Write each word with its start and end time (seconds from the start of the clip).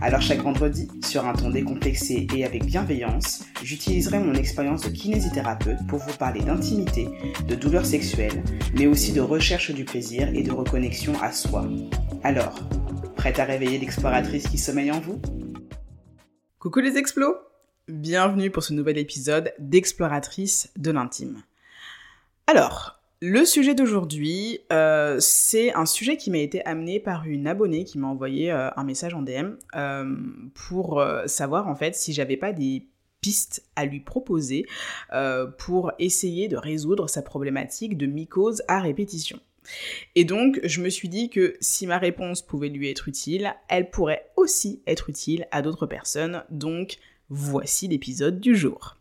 Alors 0.00 0.20
chaque 0.20 0.42
vendredi, 0.42 0.88
sur 1.04 1.26
un 1.26 1.32
ton 1.32 1.50
décomplexé 1.50 2.26
et 2.34 2.44
avec 2.44 2.64
bienveillance, 2.64 3.44
j'utiliserai 3.62 4.20
mon 4.20 4.34
expérience 4.34 4.82
de 4.82 4.90
kinésithérapeute 4.90 5.86
pour 5.88 5.98
vous 5.98 6.16
parler 6.16 6.40
d'intimité, 6.40 7.08
de 7.48 7.54
douleurs 7.54 7.84
sexuelles, 7.84 8.44
mais 8.74 8.86
aussi 8.86 9.12
de 9.12 9.20
recherche 9.20 9.72
du 9.72 9.84
plaisir 9.84 10.28
et 10.34 10.42
de 10.42 10.52
reconnexion 10.52 11.14
à 11.20 11.32
soi. 11.32 11.68
Alors, 12.22 12.60
prête 13.16 13.38
à 13.40 13.44
réveiller 13.44 13.78
l'exploratrice 13.78 14.46
qui 14.46 14.58
sommeille 14.58 14.92
en 14.92 15.00
vous? 15.00 15.20
Coucou 16.60 16.80
les 16.80 16.96
explos 16.96 17.34
Bienvenue 17.88 18.50
pour 18.50 18.62
ce 18.62 18.74
nouvel 18.74 18.98
épisode 18.98 19.52
d'Exploratrice 19.58 20.70
de 20.76 20.90
l'intime. 20.90 21.42
Alors, 22.46 22.97
le 23.20 23.44
sujet 23.44 23.74
d'aujourd'hui, 23.74 24.60
euh, 24.72 25.16
c'est 25.18 25.74
un 25.74 25.86
sujet 25.86 26.16
qui 26.16 26.30
m'a 26.30 26.38
été 26.38 26.64
amené 26.64 27.00
par 27.00 27.26
une 27.26 27.48
abonnée 27.48 27.82
qui 27.84 27.98
m'a 27.98 28.06
envoyé 28.06 28.52
euh, 28.52 28.70
un 28.76 28.84
message 28.84 29.12
en 29.12 29.22
DM 29.22 29.56
euh, 29.74 30.16
pour 30.54 31.02
savoir 31.26 31.66
en 31.66 31.74
fait 31.74 31.96
si 31.96 32.12
j'avais 32.12 32.36
pas 32.36 32.52
des 32.52 32.86
pistes 33.20 33.64
à 33.74 33.84
lui 33.84 33.98
proposer 33.98 34.66
pour 35.58 35.90
essayer 35.98 36.46
de 36.46 36.56
résoudre 36.56 37.08
sa 37.08 37.20
problématique 37.22 37.96
de 37.98 38.06
mycose 38.06 38.62
à 38.68 38.80
répétition. 38.80 39.40
Et 40.14 40.24
donc, 40.24 40.60
je 40.62 40.80
me 40.80 40.88
suis 40.88 41.08
dit 41.08 41.28
que 41.28 41.56
si 41.60 41.86
ma 41.86 41.98
réponse 41.98 42.42
pouvait 42.42 42.68
lui 42.68 42.88
être 42.88 43.08
utile, 43.08 43.54
elle 43.68 43.90
pourrait 43.90 44.30
aussi 44.36 44.82
être 44.86 45.10
utile 45.10 45.48
à 45.50 45.62
d'autres 45.62 45.86
personnes. 45.86 46.44
Donc, 46.50 46.98
voici 47.28 47.88
l'épisode 47.88 48.38
du 48.40 48.54
jour. 48.54 48.97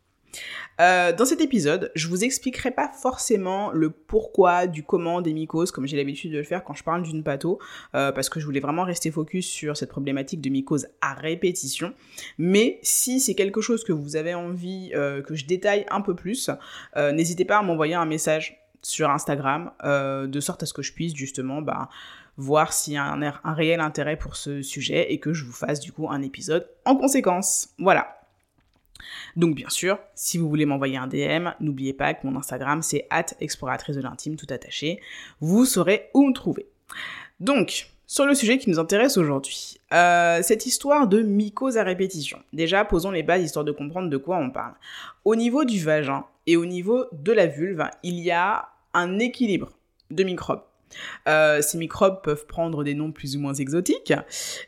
Euh, 0.80 1.12
dans 1.12 1.26
cet 1.26 1.42
épisode, 1.42 1.92
je 1.96 2.08
vous 2.08 2.24
expliquerai 2.24 2.72
pas 2.72 2.88
forcément 2.88 3.72
le 3.72 3.90
pourquoi, 3.90 4.68
du 4.68 4.84
comment 4.84 5.22
des 5.22 5.34
mycoses, 5.34 5.72
comme 5.72 5.88
j'ai 5.88 5.98
l'habitude 5.98 6.32
de 6.32 6.38
le 6.38 6.44
faire 6.44 6.64
quand 6.64 6.74
je 6.74 6.84
parle 6.84 7.04
d'une 7.04 7.24
patho, 7.24 7.60
euh, 7.96 8.12
parce 8.12 8.30
que 8.30 8.40
je 8.40 8.46
voulais 8.46 8.60
vraiment 8.60 8.84
rester 8.84 9.10
focus 9.10 9.48
sur 9.48 9.76
cette 9.76 9.90
problématique 9.90 10.42
de 10.42 10.50
mycose 10.50 10.88
à 11.02 11.14
répétition. 11.14 11.94
Mais 12.38 12.80
si 12.84 13.20
c'est 13.20 13.36
quelque 13.36 13.62
chose 13.62 13.84
que 13.84 13.94
vous 13.94 14.16
avez 14.16 14.36
envie 14.36 14.92
euh, 14.94 15.22
que 15.22 15.36
je 15.36 15.46
détaille 15.46 15.86
un 15.90 16.02
peu 16.02 16.16
plus, 16.16 16.50
n'hésitez 16.96 17.46
pas 17.46 17.58
à 17.58 17.62
m'envoyer 17.64 17.96
un 17.96 18.06
message 18.06 18.60
sur 18.82 19.10
Instagram, 19.10 19.72
de 19.84 20.40
sorte 20.40 20.64
à 20.64 20.66
ce 20.66 20.74
que 20.74 20.82
je 20.82 20.94
puisse 20.94 21.16
justement 21.16 21.62
bah, 21.62 21.90
voir 22.38 22.72
s'il 22.72 22.94
y 22.94 22.98
a 22.98 23.04
un 23.04 23.54
réel 23.54 23.80
intérêt 23.80 24.18
pour 24.18 24.36
ce 24.36 24.62
sujet 24.62 25.12
et 25.12 25.20
que 25.20 25.34
je 25.34 25.44
vous 25.44 25.52
fasse 25.52 25.80
du 25.80 25.92
coup 25.92 26.10
un 26.10 26.22
épisode 26.22 26.68
en 26.86 26.96
conséquence. 26.96 27.70
Voilà. 27.80 28.18
Donc 29.36 29.56
bien 29.56 29.70
sûr, 29.70 30.00
si 30.16 30.38
vous 30.38 30.50
voulez 30.50 30.66
m'envoyer 30.66 30.98
un 30.98 31.08
DM, 31.08 31.50
n'oubliez 31.60 31.94
pas 31.94 32.14
que 32.14 32.26
mon 32.26 32.38
Instagram 32.38 32.82
c'est 32.82 33.08
exploratrice 33.40 33.96
de 33.96 34.02
l'intime 34.02 34.36
tout 34.36 34.48
attaché. 34.50 35.00
Vous 35.40 35.66
saurez 35.66 36.10
où 36.14 36.28
me 36.28 36.34
trouver. 36.34 36.68
Donc, 37.40 37.90
sur 38.10 38.26
le 38.26 38.34
sujet 38.34 38.58
qui 38.58 38.70
nous 38.70 38.80
intéresse 38.80 39.18
aujourd'hui, 39.18 39.80
euh, 39.94 40.42
cette 40.42 40.66
histoire 40.66 41.08
de 41.08 41.22
mycose 41.22 41.78
à 41.78 41.84
répétition. 41.84 42.40
Déjà, 42.54 42.86
posons 42.86 43.12
les 43.12 43.22
bases 43.22 43.44
histoire 43.44 43.66
de 43.66 43.74
comprendre 43.74 44.10
de 44.10 44.18
quoi 44.18 44.38
on 44.38 44.50
parle. 44.50 44.74
Au 45.26 45.36
niveau 45.36 45.66
du 45.66 45.84
vagin 45.84 46.24
et 46.46 46.56
au 46.56 46.66
niveau 46.66 47.06
de 47.12 47.34
la 47.34 47.48
vulve, 47.48 47.84
il 48.04 48.20
y 48.20 48.32
a 48.32 48.70
un 48.94 49.20
équilibre 49.20 49.72
de 50.10 50.24
microbes. 50.24 50.64
Euh, 51.28 51.62
ces 51.62 51.78
microbes 51.78 52.22
peuvent 52.24 52.46
prendre 52.46 52.84
des 52.84 52.94
noms 52.94 53.12
plus 53.12 53.36
ou 53.36 53.40
moins 53.40 53.54
exotiques, 53.54 54.14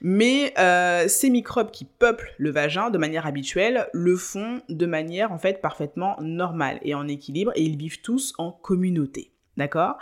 mais 0.01 0.53
euh, 0.57 1.07
ces 1.07 1.29
microbes 1.29 1.71
qui 1.71 1.85
peuplent 1.85 2.33
le 2.37 2.51
vagin 2.51 2.89
de 2.89 2.97
manière 2.97 3.25
habituelle 3.25 3.87
le 3.93 4.15
font 4.15 4.61
de 4.69 4.85
manière 4.85 5.31
en 5.31 5.37
fait 5.37 5.61
parfaitement 5.61 6.17
normale 6.21 6.79
et 6.81 6.93
en 6.93 7.07
équilibre 7.07 7.51
et 7.55 7.63
ils 7.63 7.77
vivent 7.77 8.01
tous 8.01 8.33
en 8.37 8.51
communauté. 8.51 9.31
D'accord? 9.57 9.97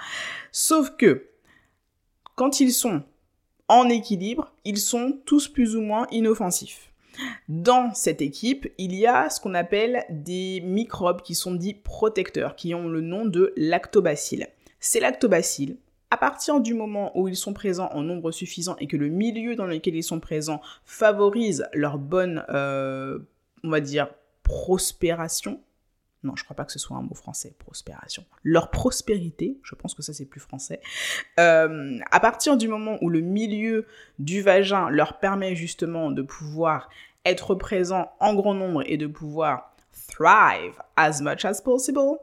Sauf 0.52 0.92
que 0.98 1.28
quand 2.36 2.60
ils 2.60 2.74
sont 2.74 3.04
en 3.68 3.90
équilibre, 3.90 4.54
ils 4.64 4.78
sont 4.78 5.20
tous 5.26 5.48
plus 5.48 5.76
ou 5.76 5.82
moins 5.82 6.08
inoffensifs. 6.12 6.92
Dans 7.50 7.94
cette 7.94 8.22
équipe, 8.22 8.72
il 8.78 8.94
y 8.94 9.08
a 9.08 9.30
ce 9.30 9.40
qu'on 9.40 9.56
appelle 9.56 10.06
des 10.10 10.62
microbes 10.62 11.22
qui 11.22 11.36
sont 11.36 11.56
dits 11.56 11.74
protecteurs, 11.74 12.56
qui 12.56 12.76
ont 12.76 12.88
le 12.88 13.02
nom 13.02 13.26
de 13.26 13.54
lactobacilles. 13.58 14.48
Ces 14.80 15.00
lactobacilles, 15.00 15.78
à 16.10 16.18
partir 16.18 16.62
du 16.62 16.74
moment 16.74 17.12
où 17.18 17.28
ils 17.28 17.36
sont 17.36 17.54
présents 17.54 17.90
en 17.92 18.02
nombre 18.02 18.32
suffisant 18.32 18.76
et 18.80 18.88
que 18.88 18.98
le 18.98 19.10
milieu 19.10 19.56
dans 19.56 19.66
lequel 19.66 19.96
ils 19.96 20.04
sont 20.04 20.20
présents 20.20 20.62
favorise 20.86 21.68
leur 21.74 21.98
bonne, 21.98 22.46
euh, 22.50 23.20
on 23.64 23.70
va 23.70 23.82
dire, 23.82 24.10
prospération, 24.44 25.60
non, 26.24 26.36
je 26.36 26.44
crois 26.44 26.56
pas 26.56 26.66
que 26.66 26.72
ce 26.72 26.80
soit 26.80 26.98
un 26.98 27.02
mot 27.02 27.14
français, 27.14 27.54
prospération. 27.60 28.26
Leur 28.44 28.72
prospérité, 28.72 29.60
je 29.64 29.76
pense 29.76 29.94
que 29.94 30.02
ça 30.02 30.14
c'est 30.14 30.26
plus 30.26 30.40
français. 30.40 30.82
Euh, 31.40 32.00
à 32.12 32.20
partir 32.20 32.58
du 32.58 32.68
moment 32.68 32.98
où 33.02 33.10
le 33.10 33.22
milieu 33.22 33.86
du 34.18 34.42
vagin 34.42 34.90
leur 34.90 35.20
permet 35.20 35.56
justement 35.56 36.12
de 36.12 36.22
pouvoir 36.22 36.90
être 37.26 37.56
présent 37.56 38.12
en 38.20 38.34
grand 38.34 38.54
nombre 38.54 38.84
et 38.86 38.98
de 38.98 39.08
pouvoir 39.08 39.76
thrive 40.08 40.74
as 40.96 41.22
much 41.22 41.46
as 41.46 41.62
possible, 41.62 42.18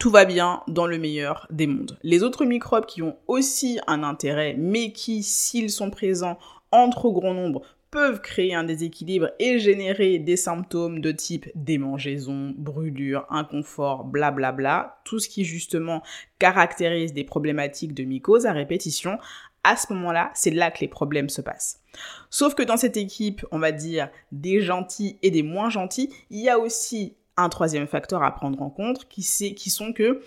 tout 0.00 0.10
va 0.10 0.24
bien 0.24 0.62
dans 0.66 0.86
le 0.86 0.98
meilleur 0.98 1.46
des 1.50 1.66
mondes. 1.66 1.98
Les 2.02 2.22
autres 2.22 2.46
microbes 2.46 2.86
qui 2.86 3.02
ont 3.02 3.18
aussi 3.28 3.78
un 3.86 4.02
intérêt, 4.02 4.56
mais 4.58 4.92
qui, 4.92 5.22
s'ils 5.22 5.70
sont 5.70 5.90
présents 5.90 6.38
en 6.72 6.88
trop 6.88 7.12
grand 7.12 7.34
nombre, 7.34 7.60
peuvent 7.90 8.22
créer 8.22 8.54
un 8.54 8.64
déséquilibre 8.64 9.30
et 9.38 9.58
générer 9.58 10.18
des 10.18 10.36
symptômes 10.36 11.00
de 11.00 11.12
type 11.12 11.50
démangeaison, 11.54 12.54
brûlure, 12.56 13.26
inconfort, 13.28 14.04
blablabla, 14.04 14.52
bla 14.52 14.82
bla, 14.82 15.00
tout 15.04 15.18
ce 15.18 15.28
qui 15.28 15.44
justement 15.44 16.02
caractérise 16.38 17.12
des 17.12 17.24
problématiques 17.24 17.92
de 17.92 18.04
mycose 18.04 18.46
à 18.46 18.52
répétition, 18.52 19.18
à 19.64 19.76
ce 19.76 19.92
moment-là, 19.92 20.30
c'est 20.34 20.50
là 20.50 20.70
que 20.70 20.80
les 20.80 20.88
problèmes 20.88 21.28
se 21.28 21.42
passent. 21.42 21.82
Sauf 22.30 22.54
que 22.54 22.62
dans 22.62 22.78
cette 22.78 22.96
équipe, 22.96 23.44
on 23.50 23.58
va 23.58 23.72
dire 23.72 24.08
des 24.32 24.62
gentils 24.62 25.18
et 25.22 25.30
des 25.30 25.42
moins 25.42 25.68
gentils, 25.68 26.08
il 26.30 26.40
y 26.40 26.48
a 26.48 26.58
aussi 26.58 27.16
un 27.42 27.48
troisième 27.48 27.86
facteur 27.86 28.22
à 28.22 28.34
prendre 28.34 28.60
en 28.62 28.70
compte, 28.70 29.08
qui, 29.08 29.22
qui 29.54 29.70
sont 29.70 29.92
que 29.92 30.20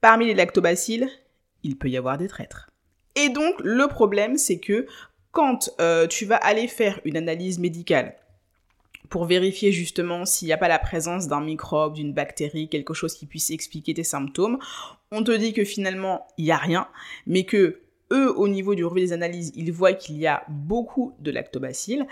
parmi 0.00 0.26
les 0.26 0.34
lactobacilles, 0.34 1.08
il 1.62 1.76
peut 1.76 1.88
y 1.88 1.96
avoir 1.96 2.18
des 2.18 2.28
traîtres. 2.28 2.70
Et 3.16 3.28
donc, 3.28 3.54
le 3.60 3.86
problème, 3.88 4.36
c'est 4.36 4.58
que 4.58 4.86
quand 5.32 5.70
euh, 5.80 6.06
tu 6.06 6.24
vas 6.24 6.36
aller 6.36 6.68
faire 6.68 7.00
une 7.04 7.16
analyse 7.16 7.58
médicale 7.58 8.14
pour 9.08 9.24
vérifier 9.24 9.72
justement 9.72 10.24
s'il 10.24 10.46
n'y 10.46 10.52
a 10.52 10.58
pas 10.58 10.68
la 10.68 10.78
présence 10.78 11.28
d'un 11.28 11.40
microbe, 11.40 11.94
d'une 11.94 12.12
bactérie, 12.12 12.68
quelque 12.68 12.94
chose 12.94 13.14
qui 13.14 13.26
puisse 13.26 13.50
expliquer 13.50 13.94
tes 13.94 14.04
symptômes, 14.04 14.58
on 15.10 15.24
te 15.24 15.32
dit 15.32 15.52
que 15.52 15.64
finalement, 15.64 16.26
il 16.36 16.44
n'y 16.44 16.50
a 16.50 16.56
rien, 16.56 16.88
mais 17.26 17.44
que 17.44 17.80
eux, 18.12 18.32
au 18.36 18.48
niveau 18.48 18.74
du 18.74 18.84
relevé 18.84 19.02
des 19.02 19.12
analyses, 19.12 19.52
ils 19.54 19.72
voient 19.72 19.92
qu'il 19.92 20.16
y 20.16 20.26
a 20.26 20.44
beaucoup 20.48 21.14
de 21.18 21.30
lactobacilles. 21.30 22.04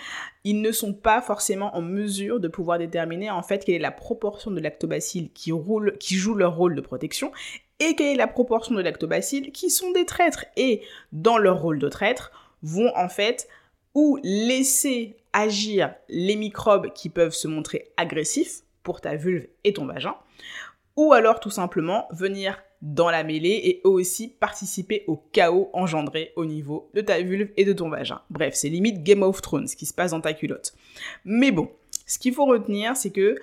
Ils 0.44 0.60
ne 0.60 0.72
sont 0.72 0.92
pas 0.92 1.22
forcément 1.22 1.74
en 1.76 1.82
mesure 1.82 2.40
de 2.40 2.48
pouvoir 2.48 2.78
déterminer 2.78 3.30
en 3.30 3.42
fait 3.42 3.64
quelle 3.64 3.76
est 3.76 3.78
la 3.78 3.90
proportion 3.90 4.50
de 4.50 4.60
lactobacilles 4.60 5.30
qui, 5.30 5.52
qui 6.00 6.14
jouent 6.16 6.34
leur 6.34 6.56
rôle 6.56 6.74
de 6.74 6.80
protection 6.80 7.32
et 7.78 7.94
quelle 7.94 8.14
est 8.14 8.16
la 8.16 8.26
proportion 8.26 8.74
de 8.74 8.82
lactobacilles 8.82 9.52
qui 9.52 9.70
sont 9.70 9.92
des 9.92 10.06
traîtres 10.06 10.46
et 10.56 10.82
dans 11.12 11.38
leur 11.38 11.60
rôle 11.60 11.78
de 11.78 11.88
traître 11.88 12.30
vont 12.62 12.90
en 12.96 13.08
fait 13.08 13.48
ou 13.94 14.18
laisser 14.22 15.16
agir 15.32 15.94
les 16.08 16.36
microbes 16.36 16.92
qui 16.92 17.08
peuvent 17.08 17.34
se 17.34 17.48
montrer 17.48 17.90
agressifs 17.96 18.62
pour 18.82 19.00
ta 19.00 19.16
vulve 19.16 19.46
et 19.64 19.72
ton 19.72 19.86
vagin, 19.86 20.14
ou 20.96 21.12
alors 21.12 21.40
tout 21.40 21.50
simplement 21.50 22.06
venir 22.10 22.62
dans 22.82 23.10
la 23.10 23.24
mêlée 23.24 23.60
et 23.64 23.80
aussi 23.84 24.28
participer 24.28 25.04
au 25.06 25.16
chaos 25.32 25.70
engendré 25.72 26.32
au 26.36 26.44
niveau 26.44 26.90
de 26.94 27.00
ta 27.00 27.20
vulve 27.20 27.50
et 27.56 27.64
de 27.64 27.72
ton 27.72 27.88
vagin. 27.88 28.20
Bref, 28.30 28.54
c'est 28.54 28.68
limite 28.68 29.02
Game 29.02 29.22
of 29.22 29.40
Thrones 29.42 29.68
ce 29.68 29.76
qui 29.76 29.86
se 29.86 29.94
passe 29.94 30.10
dans 30.10 30.20
ta 30.20 30.34
culotte. 30.34 30.74
Mais 31.24 31.52
bon, 31.52 31.70
ce 32.06 32.18
qu'il 32.18 32.34
faut 32.34 32.46
retenir, 32.46 32.96
c'est 32.96 33.10
que 33.10 33.36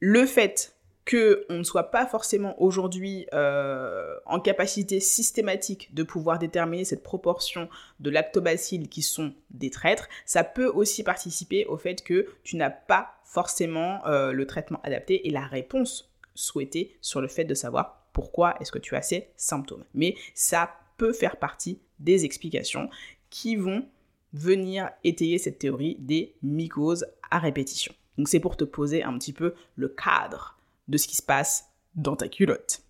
le 0.00 0.26
fait 0.26 0.76
qu'on 1.08 1.58
ne 1.58 1.62
soit 1.62 1.90
pas 1.90 2.04
forcément 2.04 2.60
aujourd'hui 2.60 3.26
euh, 3.32 4.14
en 4.26 4.40
capacité 4.40 4.98
systématique 4.98 5.94
de 5.94 6.02
pouvoir 6.02 6.38
déterminer 6.38 6.84
cette 6.84 7.04
proportion 7.04 7.68
de 8.00 8.10
lactobacilles 8.10 8.88
qui 8.88 9.02
sont 9.02 9.32
des 9.50 9.70
traîtres, 9.70 10.08
ça 10.24 10.42
peut 10.42 10.66
aussi 10.66 11.04
participer 11.04 11.64
au 11.66 11.76
fait 11.76 12.02
que 12.02 12.26
tu 12.42 12.56
n'as 12.56 12.70
pas 12.70 13.14
forcément 13.24 14.04
euh, 14.06 14.32
le 14.32 14.46
traitement 14.46 14.80
adapté 14.82 15.28
et 15.28 15.30
la 15.30 15.46
réponse 15.46 16.12
souhaitée 16.34 16.96
sur 17.00 17.20
le 17.20 17.28
fait 17.28 17.44
de 17.44 17.54
savoir 17.54 18.05
pourquoi 18.16 18.56
est-ce 18.60 18.72
que 18.72 18.78
tu 18.78 18.96
as 18.96 19.02
ces 19.02 19.28
symptômes. 19.36 19.84
Mais 19.92 20.14
ça 20.34 20.70
peut 20.96 21.12
faire 21.12 21.36
partie 21.36 21.80
des 21.98 22.24
explications 22.24 22.88
qui 23.28 23.56
vont 23.56 23.86
venir 24.32 24.88
étayer 25.04 25.36
cette 25.36 25.58
théorie 25.58 25.98
des 25.98 26.34
mycoses 26.42 27.06
à 27.30 27.38
répétition. 27.38 27.92
Donc 28.16 28.28
c'est 28.28 28.40
pour 28.40 28.56
te 28.56 28.64
poser 28.64 29.02
un 29.02 29.18
petit 29.18 29.34
peu 29.34 29.52
le 29.74 29.88
cadre 29.90 30.56
de 30.88 30.96
ce 30.96 31.06
qui 31.06 31.14
se 31.14 31.22
passe 31.22 31.66
dans 31.94 32.16
ta 32.16 32.28
culotte. 32.28 32.80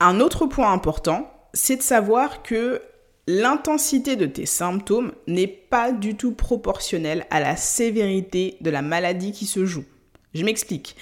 Un 0.00 0.20
autre 0.20 0.44
point 0.44 0.70
important, 0.70 1.32
c'est 1.54 1.76
de 1.76 1.82
savoir 1.82 2.42
que 2.42 2.82
l'intensité 3.26 4.16
de 4.16 4.26
tes 4.26 4.44
symptômes 4.44 5.12
n'est 5.28 5.46
pas 5.46 5.92
du 5.92 6.14
tout 6.14 6.32
proportionnelle 6.32 7.26
à 7.30 7.40
la 7.40 7.56
sévérité 7.56 8.58
de 8.60 8.68
la 8.68 8.82
maladie 8.82 9.32
qui 9.32 9.46
se 9.46 9.64
joue. 9.64 9.86
Je 10.34 10.44
m'explique. 10.44 10.96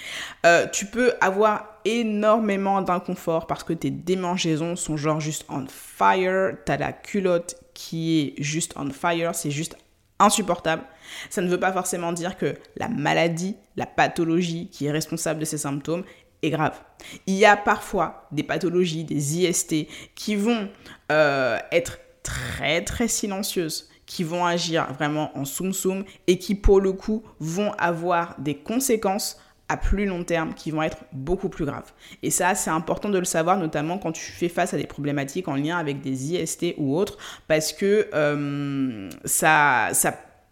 Euh, 0.45 0.67
tu 0.67 0.87
peux 0.87 1.13
avoir 1.21 1.79
énormément 1.85 2.81
d'inconfort 2.81 3.45
parce 3.45 3.63
que 3.63 3.73
tes 3.73 3.91
démangeaisons 3.91 4.75
sont 4.75 4.97
genre 4.97 5.19
juste 5.19 5.45
on 5.49 5.65
fire, 5.67 6.57
t'as 6.65 6.77
la 6.77 6.93
culotte 6.93 7.55
qui 7.73 8.19
est 8.19 8.43
juste 8.43 8.73
on 8.75 8.89
fire, 8.89 9.35
c'est 9.35 9.51
juste 9.51 9.77
insupportable. 10.17 10.83
Ça 11.29 11.41
ne 11.41 11.47
veut 11.47 11.59
pas 11.59 11.71
forcément 11.71 12.11
dire 12.11 12.37
que 12.37 12.55
la 12.75 12.89
maladie, 12.89 13.55
la 13.75 13.85
pathologie 13.85 14.69
qui 14.69 14.87
est 14.87 14.91
responsable 14.91 15.39
de 15.39 15.45
ces 15.45 15.59
symptômes 15.59 16.03
est 16.41 16.49
grave. 16.49 16.79
Il 17.27 17.35
y 17.35 17.45
a 17.45 17.55
parfois 17.55 18.27
des 18.31 18.43
pathologies, 18.43 19.03
des 19.03 19.37
IST 19.37 19.87
qui 20.15 20.35
vont 20.35 20.69
euh, 21.11 21.57
être 21.71 21.99
très 22.23 22.83
très 22.83 23.07
silencieuses, 23.07 23.88
qui 24.09 24.23
vont 24.23 24.43
agir 24.43 24.91
vraiment 24.91 25.37
en 25.37 25.45
soum 25.45 25.71
soum 25.71 26.03
et 26.25 26.39
qui 26.39 26.55
pour 26.55 26.81
le 26.81 26.91
coup 26.91 27.23
vont 27.39 27.71
avoir 27.77 28.35
des 28.39 28.55
conséquences 28.55 29.39
à 29.69 29.77
plus 29.77 30.07
long 30.07 30.23
terme 30.23 30.55
qui 30.55 30.71
vont 30.71 30.81
être 30.81 30.97
beaucoup 31.13 31.47
plus 31.47 31.63
graves. 31.63 31.93
Et 32.23 32.31
ça, 32.31 32.55
c'est 32.55 32.71
important 32.71 33.09
de 33.09 33.19
le 33.19 33.25
savoir, 33.25 33.59
notamment 33.59 33.99
quand 33.99 34.11
tu 34.11 34.31
fais 34.31 34.49
face 34.49 34.73
à 34.73 34.77
des 34.77 34.87
problématiques 34.87 35.47
en 35.47 35.55
lien 35.55 35.77
avec 35.77 36.01
des 36.01 36.33
IST 36.33 36.73
ou 36.77 36.97
autres, 36.97 37.19
parce 37.47 37.71
que 37.71 38.09
euh, 38.15 39.09
ça, 39.25 39.91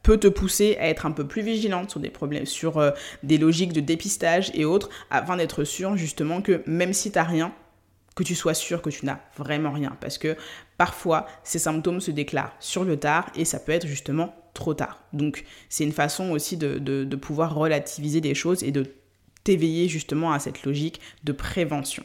peut 0.04 0.18
te 0.18 0.27
pousser 0.27 0.77
à 0.80 0.88
être 0.88 1.07
un 1.07 1.12
peu 1.12 1.27
plus 1.27 1.42
vigilante 1.42 1.89
sur 1.89 2.00
des 2.00 2.12
problèmes, 2.12 2.45
sur 2.45 2.77
euh, 2.77 2.92
des 3.24 3.39
logiques 3.39 3.74
de 3.74 3.81
dépistage 3.81 4.51
et 4.54 4.65
autres, 4.65 4.89
afin 5.09 5.36
d'être 5.36 5.63
sûr 5.63 5.98
justement 5.98 6.42
que 6.42 6.62
même 6.68 6.94
si 6.94 7.12
tu 7.12 7.18
n'as 7.18 7.25
rien, 7.25 7.51
que 8.18 8.24
tu 8.24 8.34
sois 8.34 8.56
sûr 8.56 8.81
que 8.81 8.90
tu 8.90 9.06
n'as 9.06 9.19
vraiment 9.38 9.72
rien. 9.72 9.96
Parce 10.02 10.18
que 10.18 10.36
parfois, 10.78 11.28
ces 11.44 11.60
symptômes 11.60 12.02
se 12.02 12.10
déclarent 12.10 12.56
sur 12.60 12.84
le 12.84 12.98
tard 12.98 13.30
et 13.36 13.46
ça 13.46 13.60
peut 13.60 13.72
être 13.72 13.86
justement 13.86 14.34
trop 14.56 14.74
tard. 14.74 15.04
Donc, 15.14 15.46
c'est 15.69 15.84
une 15.84 15.92
façon 15.92 16.31
aussi 16.31 16.58
de, 16.58 17.16
pouvoir 17.16 17.54
relativiser 17.54 18.19
des 18.19 18.34
choses 18.34 18.64
et 18.64 18.72
de 18.72 18.88
t'éveiller 19.44 19.88
justement 19.88 20.31
à 20.31 20.40
cette 20.40 20.64
logique 20.64 21.00
de 21.24 21.31
prévention. 21.31 22.04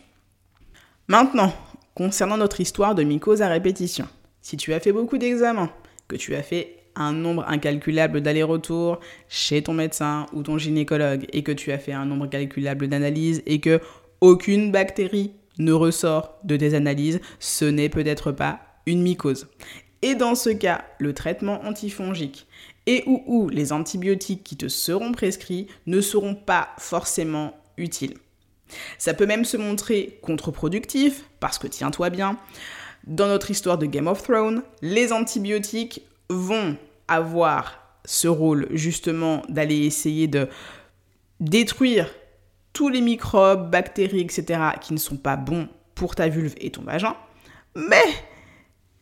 Maintenant, 1.09 1.55
concernant 1.95 2.37
notre 2.37 2.61
histoire 2.61 2.95
de 2.95 3.05
mycose 3.05 3.41
à 3.41 3.49
répétition, 3.49 4.07
si 4.43 4.59
tu 4.59 4.75
as 4.75 4.81
fait 4.81 4.93
beaucoup 4.93 5.17
d'examens, 5.17 5.73
que 6.09 6.17
tu 6.17 6.35
as 6.35 6.43
fait 6.43 6.77
un 6.95 7.15
nombre 7.15 7.49
incalculable 7.49 8.21
d'allers-retours 8.21 9.01
chez 9.31 9.63
ton 9.63 9.73
médecin 9.73 10.27
ou 10.35 10.43
ton 10.43 10.59
gynécologue 10.59 11.25
et 11.33 11.43
que 11.43 11.53
tu 11.53 11.73
as 11.73 11.79
fait 11.79 11.95
un 11.95 12.05
nombre 12.05 12.27
incalculable 12.27 12.89
d'analyses 12.89 13.43
et 13.47 13.61
que 13.61 13.81
aucune 14.21 14.71
bactérie 14.71 15.33
ne 15.59 15.73
ressort 15.73 16.39
de 16.45 16.57
tes 16.57 16.75
analyses, 16.75 17.21
ce 17.39 17.65
n'est 17.65 17.89
peut-être 17.89 18.33
pas 18.33 18.61
une 18.87 19.03
mycose. 19.03 19.49
Et 20.03 20.15
dans 20.15 20.35
ce 20.35 20.51
cas, 20.51 20.85
le 20.99 21.15
traitement 21.15 21.63
antifongique 21.65 22.47
et 22.87 23.05
ou, 23.07 23.49
les 23.49 23.73
antibiotiques 23.73 24.43
qui 24.43 24.57
te 24.57 24.67
seront 24.67 25.13
prescrits 25.13 25.69
ne 25.87 26.01
seront 26.01 26.35
pas 26.35 26.71
forcément 26.79 27.57
utiles. 27.77 28.15
Ça 28.99 29.15
peut 29.15 29.27
même 29.27 29.45
se 29.45 29.57
montrer 29.57 30.19
contre-productif 30.23 31.25
parce 31.39 31.59
que 31.59 31.69
tiens-toi 31.69 32.11
bien, 32.11 32.39
dans 33.07 33.29
notre 33.29 33.51
histoire 33.51 33.79
de 33.79 33.87
Game 33.87 34.09
of 34.09 34.23
Thrones, 34.23 34.63
les 34.81 35.13
antibiotiques 35.13 36.03
vont 36.29 36.77
avoir 37.07 37.79
ce 38.05 38.27
rôle 38.27 38.67
justement 38.73 39.43
d'aller 39.49 39.87
essayer 39.87 40.27
de 40.27 40.49
détruire 41.39 42.09
tous 42.73 42.89
les 42.89 43.01
microbes, 43.01 43.71
bactéries, 43.71 44.21
etc., 44.21 44.61
qui 44.81 44.93
ne 44.93 44.99
sont 44.99 45.17
pas 45.17 45.37
bons 45.37 45.69
pour 45.95 46.15
ta 46.15 46.29
vulve 46.29 46.55
et 46.59 46.71
ton 46.71 46.83
vagin. 46.83 47.17
Mais 47.75 48.03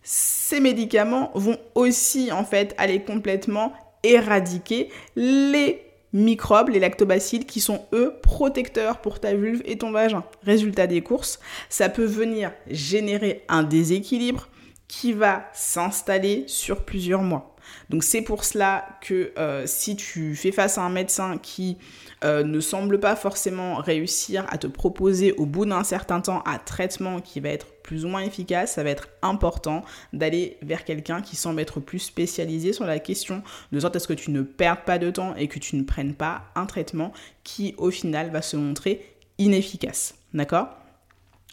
ces 0.02 0.60
médicaments 0.60 1.30
vont 1.34 1.58
aussi 1.74 2.32
en 2.32 2.44
fait 2.44 2.74
aller 2.78 3.02
complètement 3.02 3.72
éradiquer 4.02 4.88
les 5.14 5.82
microbes, 6.12 6.70
les 6.70 6.80
lactobacilles, 6.80 7.46
qui 7.46 7.60
sont 7.60 7.86
eux 7.92 8.14
protecteurs 8.22 9.00
pour 9.00 9.20
ta 9.20 9.34
vulve 9.34 9.62
et 9.64 9.78
ton 9.78 9.92
vagin. 9.92 10.24
Résultat 10.44 10.86
des 10.86 11.02
courses, 11.02 11.38
ça 11.68 11.88
peut 11.88 12.04
venir 12.04 12.52
générer 12.68 13.44
un 13.48 13.62
déséquilibre 13.62 14.48
qui 14.88 15.12
va 15.12 15.48
s'installer 15.52 16.44
sur 16.48 16.84
plusieurs 16.84 17.22
mois. 17.22 17.54
Donc 17.90 18.02
c'est 18.02 18.22
pour 18.22 18.44
cela 18.44 18.98
que 19.00 19.32
euh, 19.38 19.64
si 19.66 19.94
tu 19.94 20.34
fais 20.34 20.50
face 20.50 20.78
à 20.78 20.82
un 20.82 20.90
médecin 20.90 21.38
qui 21.38 21.78
euh, 22.22 22.44
ne 22.44 22.60
semble 22.60 23.00
pas 23.00 23.16
forcément 23.16 23.76
réussir 23.76 24.44
à 24.50 24.58
te 24.58 24.66
proposer 24.66 25.32
au 25.32 25.46
bout 25.46 25.64
d'un 25.64 25.84
certain 25.84 26.20
temps 26.20 26.42
un 26.44 26.58
traitement 26.58 27.20
qui 27.20 27.40
va 27.40 27.48
être 27.48 27.66
plus 27.82 28.04
ou 28.04 28.08
moins 28.08 28.20
efficace, 28.20 28.74
ça 28.74 28.82
va 28.82 28.90
être 28.90 29.08
important 29.22 29.84
d'aller 30.12 30.58
vers 30.60 30.84
quelqu'un 30.84 31.22
qui 31.22 31.34
semble 31.34 31.60
être 31.60 31.80
plus 31.80 31.98
spécialisé 31.98 32.72
sur 32.74 32.84
la 32.84 32.98
question, 32.98 33.42
de 33.72 33.80
sorte 33.80 33.96
à 33.96 34.00
ce 34.00 34.06
que 34.06 34.12
tu 34.12 34.30
ne 34.30 34.42
perdes 34.42 34.84
pas 34.84 34.98
de 34.98 35.10
temps 35.10 35.34
et 35.36 35.48
que 35.48 35.58
tu 35.58 35.76
ne 35.76 35.82
prennes 35.82 36.14
pas 36.14 36.42
un 36.54 36.66
traitement 36.66 37.12
qui 37.42 37.74
au 37.78 37.90
final 37.90 38.30
va 38.30 38.42
se 38.42 38.56
montrer 38.56 39.16
inefficace. 39.38 40.14
D'accord? 40.34 40.68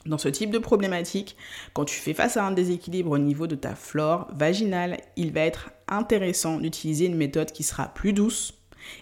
Dans 0.06 0.18
ce 0.18 0.30
type 0.30 0.52
de 0.52 0.60
problématique, 0.60 1.38
quand 1.74 1.86
tu 1.86 2.00
fais 2.00 2.14
face 2.14 2.38
à 2.38 2.46
un 2.46 2.52
déséquilibre 2.52 3.12
au 3.12 3.18
niveau 3.18 3.48
de 3.48 3.56
ta 3.56 3.74
flore 3.74 4.28
vaginale, 4.34 4.98
il 5.16 5.32
va 5.32 5.42
être 5.42 5.72
intéressant 5.88 6.58
d'utiliser 6.58 7.06
une 7.06 7.16
méthode 7.16 7.52
qui 7.52 7.64
sera 7.64 7.88
plus 7.88 8.14
douce 8.14 8.54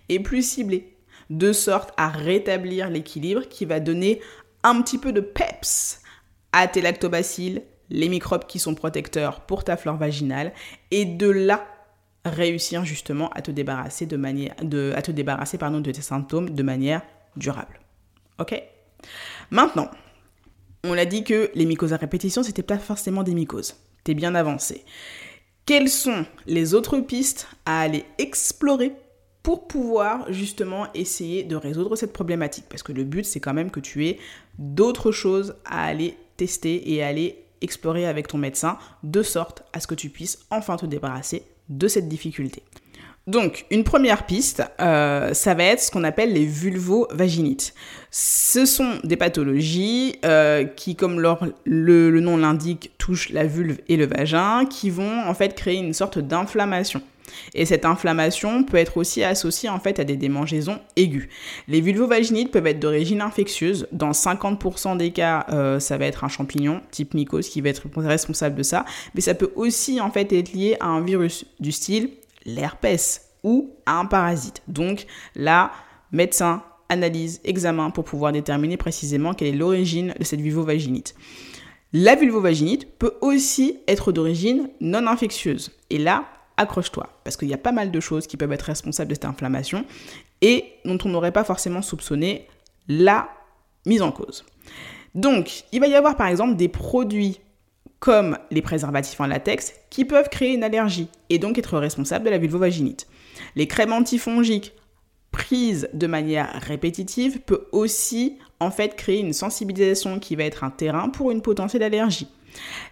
et 0.09 0.19
plus 0.19 0.47
ciblée 0.47 0.94
de 1.29 1.53
sorte 1.53 1.91
à 1.97 2.09
rétablir 2.09 2.89
l'équilibre 2.89 3.47
qui 3.47 3.65
va 3.65 3.79
donner 3.79 4.21
un 4.63 4.81
petit 4.81 4.97
peu 4.97 5.11
de 5.11 5.21
peps 5.21 6.01
à 6.51 6.67
tes 6.67 6.81
lactobacilles, 6.81 7.63
les 7.89 8.09
microbes 8.09 8.45
qui 8.45 8.59
sont 8.59 8.75
protecteurs 8.75 9.41
pour 9.41 9.63
ta 9.63 9.77
flore 9.77 9.97
vaginale, 9.97 10.53
et 10.91 11.05
de 11.05 11.29
là 11.29 11.65
réussir 12.25 12.85
justement 12.85 13.29
à 13.29 13.41
te 13.41 13.51
débarrasser 13.51 14.07
de 14.07 14.17
manière 14.17 14.55
à 14.95 15.01
te 15.01 15.11
débarrasser 15.11 15.57
de 15.57 15.91
tes 15.91 16.01
symptômes 16.01 16.49
de 16.49 16.63
manière 16.63 17.01
durable. 17.35 17.79
Ok? 18.39 18.61
Maintenant, 19.51 19.89
on 20.83 20.93
l'a 20.93 21.05
dit 21.05 21.23
que 21.23 21.51
les 21.53 21.65
mycoses 21.65 21.93
à 21.93 21.97
répétition, 21.97 22.41
c'était 22.43 22.63
pas 22.63 22.79
forcément 22.79 23.23
des 23.23 23.33
mycoses. 23.33 23.75
T'es 24.03 24.13
bien 24.13 24.35
avancé. 24.35 24.83
Quelles 25.65 25.89
sont 25.89 26.25
les 26.45 26.73
autres 26.73 26.99
pistes 26.99 27.47
à 27.65 27.81
aller 27.81 28.05
explorer 28.17 28.93
pour 29.45 29.67
pouvoir 29.67 30.25
justement 30.33 30.87
essayer 30.95 31.43
de 31.43 31.55
résoudre 31.55 31.95
cette 31.95 32.11
problématique. 32.11 32.65
Parce 32.67 32.81
que 32.81 32.91
le 32.91 33.03
but, 33.03 33.23
c'est 33.23 33.39
quand 33.39 33.53
même 33.53 33.69
que 33.69 33.79
tu 33.79 34.07
aies 34.07 34.17
d'autres 34.57 35.11
choses 35.11 35.53
à 35.65 35.85
aller 35.85 36.17
tester 36.35 36.91
et 36.91 37.03
à 37.03 37.07
aller 37.09 37.43
explorer 37.61 38.07
avec 38.07 38.27
ton 38.27 38.39
médecin, 38.39 38.79
de 39.03 39.21
sorte 39.21 39.61
à 39.71 39.79
ce 39.79 39.85
que 39.85 39.93
tu 39.93 40.09
puisses 40.09 40.39
enfin 40.49 40.77
te 40.77 40.87
débarrasser 40.87 41.43
de 41.69 41.87
cette 41.87 42.07
difficulté. 42.07 42.63
Donc, 43.27 43.67
une 43.69 43.83
première 43.83 44.25
piste, 44.25 44.63
euh, 44.81 45.31
ça 45.35 45.53
va 45.53 45.65
être 45.65 45.79
ce 45.79 45.91
qu'on 45.91 46.03
appelle 46.03 46.33
les 46.33 46.47
vulvovaginites. 46.47 47.75
Ce 48.09 48.65
sont 48.65 48.93
des 49.03 49.15
pathologies 49.15 50.15
euh, 50.25 50.63
qui, 50.63 50.95
comme 50.95 51.19
le, 51.19 52.09
le 52.09 52.19
nom 52.19 52.37
l'indique, 52.37 52.93
touchent 52.97 53.29
la 53.29 53.45
vulve 53.45 53.77
et 53.89 53.97
le 53.97 54.07
vagin, 54.07 54.65
qui 54.65 54.89
vont 54.89 55.21
en 55.23 55.35
fait 55.35 55.53
créer 55.53 55.77
une 55.77 55.93
sorte 55.93 56.17
d'inflammation. 56.17 57.03
Et 57.53 57.65
cette 57.65 57.85
inflammation 57.85 58.63
peut 58.63 58.77
être 58.77 58.97
aussi 58.97 59.23
associée 59.23 59.69
en 59.69 59.79
fait 59.79 59.99
à 59.99 60.03
des 60.03 60.17
démangeaisons 60.17 60.79
aiguës. 60.95 61.27
Les 61.67 61.81
vulvovaginites 61.81 62.51
peuvent 62.51 62.67
être 62.67 62.79
d'origine 62.79 63.21
infectieuse. 63.21 63.87
Dans 63.91 64.11
50% 64.11 64.97
des 64.97 65.11
cas, 65.11 65.45
euh, 65.49 65.79
ça 65.79 65.97
va 65.97 66.05
être 66.05 66.23
un 66.23 66.27
champignon 66.27 66.81
type 66.91 67.13
mycose 67.13 67.49
qui 67.49 67.61
va 67.61 67.69
être 67.69 67.83
responsable 67.97 68.55
de 68.55 68.63
ça. 68.63 68.85
Mais 69.13 69.21
ça 69.21 69.33
peut 69.33 69.51
aussi 69.55 69.99
en 70.01 70.11
fait 70.11 70.31
être 70.33 70.53
lié 70.53 70.77
à 70.79 70.87
un 70.87 71.01
virus 71.01 71.45
du 71.59 71.71
style 71.71 72.09
l'herpès 72.45 73.29
ou 73.43 73.71
à 73.85 73.99
un 73.99 74.05
parasite. 74.05 74.61
Donc 74.67 75.05
là, 75.35 75.71
médecin, 76.11 76.63
analyse, 76.89 77.41
examen 77.43 77.89
pour 77.89 78.03
pouvoir 78.03 78.31
déterminer 78.31 78.77
précisément 78.77 79.33
quelle 79.33 79.49
est 79.49 79.57
l'origine 79.57 80.13
de 80.17 80.23
cette 80.23 80.41
vulvovaginite. 80.41 81.15
La 81.93 82.15
vulvovaginite 82.15 82.97
peut 82.99 83.13
aussi 83.21 83.79
être 83.87 84.11
d'origine 84.11 84.69
non 84.81 85.07
infectieuse. 85.07 85.71
Et 85.89 85.97
là, 85.97 86.25
accroche-toi, 86.57 87.09
parce 87.23 87.37
qu'il 87.37 87.49
y 87.49 87.53
a 87.53 87.57
pas 87.57 87.71
mal 87.71 87.91
de 87.91 87.99
choses 87.99 88.27
qui 88.27 88.37
peuvent 88.37 88.51
être 88.51 88.63
responsables 88.63 89.09
de 89.09 89.15
cette 89.15 89.25
inflammation 89.25 89.85
et 90.41 90.65
dont 90.85 90.97
on 91.05 91.09
n'aurait 91.09 91.31
pas 91.31 91.43
forcément 91.43 91.81
soupçonné 91.81 92.47
la 92.87 93.29
mise 93.85 94.01
en 94.01 94.11
cause. 94.11 94.45
Donc, 95.13 95.63
il 95.71 95.79
va 95.79 95.87
y 95.87 95.95
avoir 95.95 96.17
par 96.17 96.27
exemple 96.27 96.55
des 96.55 96.67
produits 96.67 97.39
comme 97.99 98.37
les 98.51 98.61
préservatifs 98.61 99.19
en 99.19 99.25
latex 99.25 99.73
qui 99.89 100.05
peuvent 100.05 100.29
créer 100.29 100.53
une 100.53 100.63
allergie 100.63 101.07
et 101.29 101.39
donc 101.39 101.57
être 101.57 101.77
responsables 101.77 102.25
de 102.25 102.29
la 102.29 102.37
vulvovaginite. 102.37 103.07
Les 103.55 103.67
crèmes 103.67 103.93
antifongiques 103.93 104.73
prises 105.31 105.89
de 105.93 106.07
manière 106.07 106.49
répétitive 106.61 107.39
peut 107.39 107.67
aussi 107.71 108.37
en 108.59 108.71
fait 108.71 108.95
créer 108.95 109.19
une 109.19 109.33
sensibilisation 109.33 110.19
qui 110.19 110.35
va 110.35 110.43
être 110.43 110.63
un 110.63 110.69
terrain 110.69 111.09
pour 111.09 111.31
une 111.31 111.41
potentielle 111.41 111.83
allergie. 111.83 112.27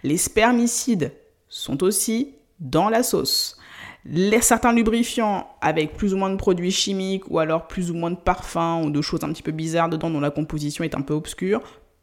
Les 0.02 0.16
spermicides 0.16 1.12
sont 1.48 1.82
aussi 1.82 2.34
dans 2.60 2.88
la 2.88 3.02
sauce. 3.02 3.58
Les, 4.04 4.42
certains 4.42 4.72
lubrifiants 4.72 5.48
avec 5.60 5.96
plus 5.96 6.12
ou 6.12 6.18
moins 6.18 6.30
de 6.30 6.36
produits 6.36 6.70
chimiques 6.70 7.30
ou 7.30 7.38
alors 7.38 7.66
plus 7.66 7.90
ou 7.90 7.94
moins 7.94 8.10
de 8.10 8.16
parfums 8.16 8.82
ou 8.84 8.90
de 8.90 9.00
choses 9.00 9.24
un 9.24 9.32
petit 9.32 9.42
peu 9.42 9.52
bizarres 9.52 9.88
dedans 9.88 10.10
dont 10.10 10.20
la 10.20 10.30
composition 10.30 10.84
est 10.84 10.94
un 10.94 11.00
peu 11.00 11.14
obscure 11.14 11.62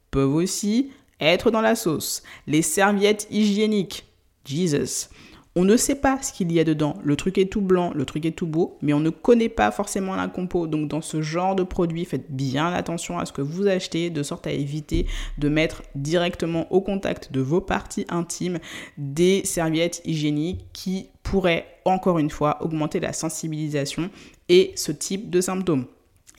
peuvent 0.10 0.34
aussi 0.34 0.92
être 1.20 1.52
dans 1.52 1.62
la 1.62 1.76
sauce. 1.76 2.24
Les 2.48 2.64
serviettes 2.64 3.28
hygiéniques 3.30 4.06
Jesus. 4.46 5.10
On 5.54 5.66
ne 5.66 5.76
sait 5.76 5.96
pas 5.96 6.22
ce 6.22 6.32
qu'il 6.32 6.50
y 6.54 6.62
a 6.62 6.64
dedans. 6.64 6.96
Le 7.04 7.18
truc 7.18 7.38
est 7.38 7.52
tout 7.52 7.60
blanc, 7.60 7.92
le 7.94 8.06
truc 8.06 8.26
est 8.26 8.32
tout 8.32 8.48
beau, 8.48 8.78
mais 8.82 8.94
on 8.94 9.02
ne 9.02 9.10
connaît 9.10 9.50
pas 9.50 9.70
forcément 9.72 10.16
la 10.16 10.30
compo. 10.30 10.66
Donc 10.66 10.88
dans 10.88 11.02
ce 11.02 11.22
genre 11.22 11.56
de 11.56 11.64
produit, 11.64 12.06
faites 12.06 12.32
bien 12.32 12.72
attention 12.72 13.20
à 13.20 13.26
ce 13.26 13.34
que 13.34 13.42
vous 13.42 13.68
achetez, 13.68 14.10
de 14.10 14.24
sorte 14.24 14.48
à 14.48 14.52
éviter 14.52 15.08
de 15.38 15.50
mettre 15.50 15.84
directement 15.94 16.72
au 16.72 16.80
contact 16.80 17.34
de 17.34 17.42
vos 17.42 17.60
parties 17.60 18.06
intimes 18.08 18.60
des 18.98 19.44
serviettes 19.44 20.02
hygiéniques 20.06 20.68
qui 20.72 21.10
pourraient, 21.22 21.66
encore 21.84 22.18
une 22.18 22.30
fois, 22.30 22.64
augmenter 22.64 23.02
la 23.02 23.12
sensibilisation 23.12 24.10
et 24.48 24.72
ce 24.76 24.94
type 24.94 25.30
de 25.30 25.42
symptômes. 25.42 25.86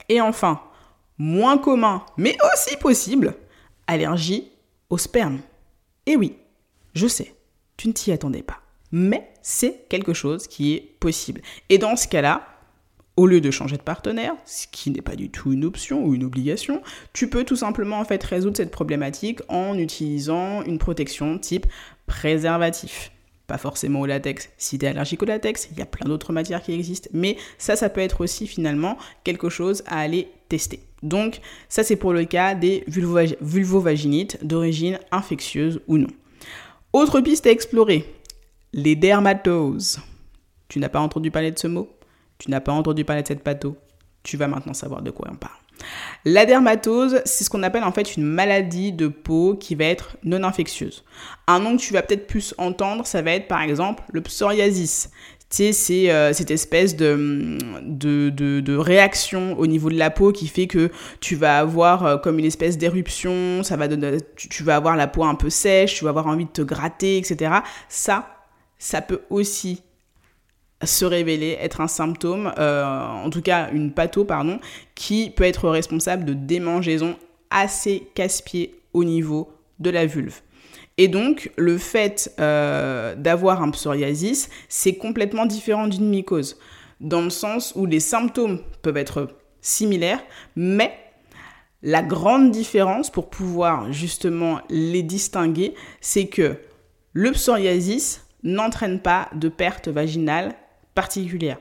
Et 0.09 0.21
enfin, 0.21 0.59
moins 1.19 1.59
commun, 1.59 2.03
mais 2.17 2.35
aussi 2.51 2.77
possible, 2.77 3.35
allergie 3.85 4.49
au 4.89 4.97
sperme. 4.97 5.41
Et 6.07 6.15
oui, 6.15 6.35
je 6.95 7.05
sais, 7.05 7.35
tu 7.77 7.87
ne 7.87 7.93
t'y 7.93 8.11
attendais 8.11 8.41
pas 8.41 8.62
mais 8.93 9.27
c'est 9.41 9.87
quelque 9.89 10.13
chose 10.13 10.47
qui 10.47 10.75
est 10.75 10.95
possible. 10.99 11.41
Et 11.69 11.79
dans 11.79 11.97
ce 11.97 12.07
cas-là, 12.07 12.47
au 13.17 13.25
lieu 13.25 13.41
de 13.41 13.51
changer 13.51 13.75
de 13.75 13.81
partenaire, 13.81 14.35
ce 14.45 14.67
qui 14.71 14.91
n'est 14.91 15.01
pas 15.01 15.15
du 15.15 15.29
tout 15.29 15.51
une 15.51 15.65
option 15.65 16.05
ou 16.05 16.13
une 16.13 16.23
obligation, 16.23 16.81
tu 17.11 17.27
peux 17.27 17.43
tout 17.43 17.55
simplement 17.55 17.99
en 17.99 18.05
fait 18.05 18.23
résoudre 18.23 18.55
cette 18.55 18.71
problématique 18.71 19.41
en 19.49 19.77
utilisant 19.77 20.61
une 20.63 20.77
protection 20.77 21.37
type 21.39 21.65
préservatif. 22.05 23.11
Pas 23.47 23.57
forcément 23.57 24.01
au 24.01 24.05
latex. 24.05 24.49
Si 24.57 24.77
tu 24.77 24.85
es 24.85 24.89
allergique 24.89 25.23
au 25.23 25.25
latex, 25.25 25.67
il 25.71 25.79
y 25.79 25.81
a 25.81 25.85
plein 25.87 26.07
d'autres 26.07 26.31
matières 26.31 26.61
qui 26.61 26.73
existent, 26.73 27.09
mais 27.13 27.37
ça, 27.57 27.75
ça 27.75 27.89
peut 27.89 28.01
être 28.01 28.21
aussi 28.21 28.47
finalement 28.47 28.97
quelque 29.23 29.49
chose 29.49 29.83
à 29.87 29.99
aller 29.99 30.29
tester. 30.49 30.81
Donc, 31.01 31.41
ça, 31.67 31.83
c'est 31.83 31.95
pour 31.97 32.13
le 32.13 32.25
cas 32.25 32.55
des 32.55 32.83
vulvovaginites 32.87 34.45
d'origine 34.45 34.99
infectieuse 35.11 35.81
ou 35.87 35.97
non. 35.97 36.07
Autre 36.93 37.21
piste 37.21 37.47
à 37.47 37.51
explorer, 37.51 38.05
les 38.73 38.95
dermatoses. 38.95 40.01
Tu 40.67 40.79
n'as 40.79 40.89
pas 40.89 40.99
entendu 40.99 41.31
parler 41.31 41.51
de 41.51 41.59
ce 41.59 41.67
mot? 41.67 41.89
Tu 42.39 42.49
n'as 42.49 42.59
pas 42.59 42.73
entendu 42.73 43.05
parler 43.05 43.21
de 43.21 43.27
cette 43.27 43.43
patho 43.43 43.77
Tu 44.23 44.37
vas 44.37 44.47
maintenant 44.47 44.73
savoir 44.73 45.01
de 45.01 45.11
quoi 45.11 45.29
on 45.31 45.35
parle. 45.35 45.53
La 46.25 46.45
dermatose, 46.45 47.21
c'est 47.25 47.43
ce 47.43 47.49
qu'on 47.49 47.63
appelle 47.63 47.83
en 47.83 47.91
fait 47.91 48.15
une 48.15 48.23
maladie 48.23 48.91
de 48.93 49.07
peau 49.07 49.55
qui 49.59 49.75
va 49.75 49.85
être 49.85 50.17
non 50.23 50.43
infectieuse. 50.43 51.03
Un 51.47 51.59
nom 51.59 51.75
que 51.75 51.81
tu 51.81 51.93
vas 51.93 52.01
peut-être 52.01 52.27
plus 52.27 52.53
entendre, 52.57 53.05
ça 53.05 53.21
va 53.21 53.31
être 53.31 53.47
par 53.47 53.61
exemple 53.61 54.03
le 54.11 54.21
psoriasis. 54.21 55.09
Tu 55.49 55.57
sais, 55.57 55.73
c'est 55.73 56.11
euh, 56.11 56.33
cette 56.33 56.49
espèce 56.49 56.95
de, 56.95 57.57
de, 57.83 58.75
réaction 58.75 59.57
au 59.59 59.67
niveau 59.67 59.89
de 59.89 59.97
la 59.97 60.09
peau 60.09 60.31
qui 60.31 60.47
fait 60.47 60.65
que 60.65 60.89
tu 61.19 61.35
vas 61.35 61.59
avoir 61.59 62.05
euh, 62.05 62.17
comme 62.17 62.39
une 62.39 62.45
espèce 62.45 62.77
d'éruption, 62.77 63.61
ça 63.61 63.75
va 63.75 63.87
tu, 64.35 64.49
tu 64.49 64.63
vas 64.63 64.75
avoir 64.75 64.95
la 64.95 65.07
peau 65.07 65.23
un 65.23 65.35
peu 65.35 65.51
sèche, 65.51 65.95
tu 65.95 66.05
vas 66.05 66.09
avoir 66.09 66.25
envie 66.25 66.45
de 66.45 66.49
te 66.49 66.63
gratter, 66.63 67.17
etc. 67.17 67.51
Ça, 67.87 68.32
ça 68.83 69.01
peut 69.01 69.21
aussi 69.29 69.81
se 70.83 71.05
révéler 71.05 71.57
être 71.61 71.79
un 71.79 71.87
symptôme, 71.87 72.51
euh, 72.57 72.83
en 72.83 73.29
tout 73.29 73.41
cas 73.41 73.69
une 73.71 73.93
patho, 73.93 74.25
pardon, 74.25 74.59
qui 74.93 75.29
peut 75.29 75.45
être 75.45 75.69
responsable 75.69 76.25
de 76.25 76.33
démangeaisons 76.33 77.15
assez 77.49 78.09
casse-pieds 78.13 78.75
au 78.91 79.05
niveau 79.05 79.53
de 79.79 79.89
la 79.89 80.05
vulve. 80.05 80.41
Et 80.97 81.07
donc, 81.07 81.49
le 81.55 81.77
fait 81.77 82.33
euh, 82.41 83.15
d'avoir 83.15 83.63
un 83.63 83.71
psoriasis, 83.71 84.49
c'est 84.67 84.95
complètement 84.95 85.45
différent 85.45 85.87
d'une 85.87 86.09
mycose, 86.09 86.59
dans 86.99 87.21
le 87.21 87.29
sens 87.29 87.71
où 87.77 87.85
les 87.85 88.01
symptômes 88.01 88.59
peuvent 88.81 88.97
être 88.97 89.29
similaires, 89.61 90.21
mais 90.57 90.93
la 91.83 92.01
grande 92.01 92.51
différence 92.51 93.09
pour 93.09 93.29
pouvoir 93.29 93.93
justement 93.93 94.59
les 94.69 95.03
distinguer, 95.03 95.73
c'est 96.01 96.27
que 96.27 96.57
le 97.13 97.31
psoriasis 97.31 98.22
n'entraîne 98.43 98.99
pas 98.99 99.29
de 99.33 99.49
perte 99.49 99.87
vaginale 99.87 100.55
particulière. 100.95 101.59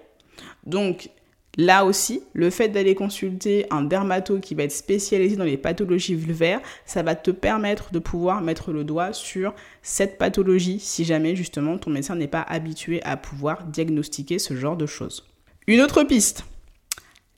Donc 0.64 1.10
là 1.56 1.84
aussi, 1.84 2.22
le 2.32 2.50
fait 2.50 2.68
d'aller 2.68 2.94
consulter 2.94 3.66
un 3.70 3.82
dermato 3.82 4.38
qui 4.40 4.54
va 4.54 4.64
être 4.64 4.72
spécialisé 4.72 5.36
dans 5.36 5.44
les 5.44 5.56
pathologies 5.56 6.14
vulvaires, 6.14 6.60
ça 6.86 7.02
va 7.02 7.14
te 7.14 7.30
permettre 7.30 7.92
de 7.92 7.98
pouvoir 7.98 8.40
mettre 8.40 8.72
le 8.72 8.84
doigt 8.84 9.12
sur 9.12 9.54
cette 9.82 10.18
pathologie 10.18 10.80
si 10.80 11.04
jamais 11.04 11.36
justement 11.36 11.78
ton 11.78 11.90
médecin 11.90 12.16
n'est 12.16 12.28
pas 12.28 12.42
habitué 12.42 13.02
à 13.04 13.16
pouvoir 13.16 13.64
diagnostiquer 13.64 14.38
ce 14.38 14.54
genre 14.54 14.76
de 14.76 14.86
choses. 14.86 15.28
Une 15.66 15.80
autre 15.80 16.02
piste, 16.04 16.44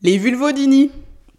les 0.03 0.19
vulvodynies. 0.19 0.91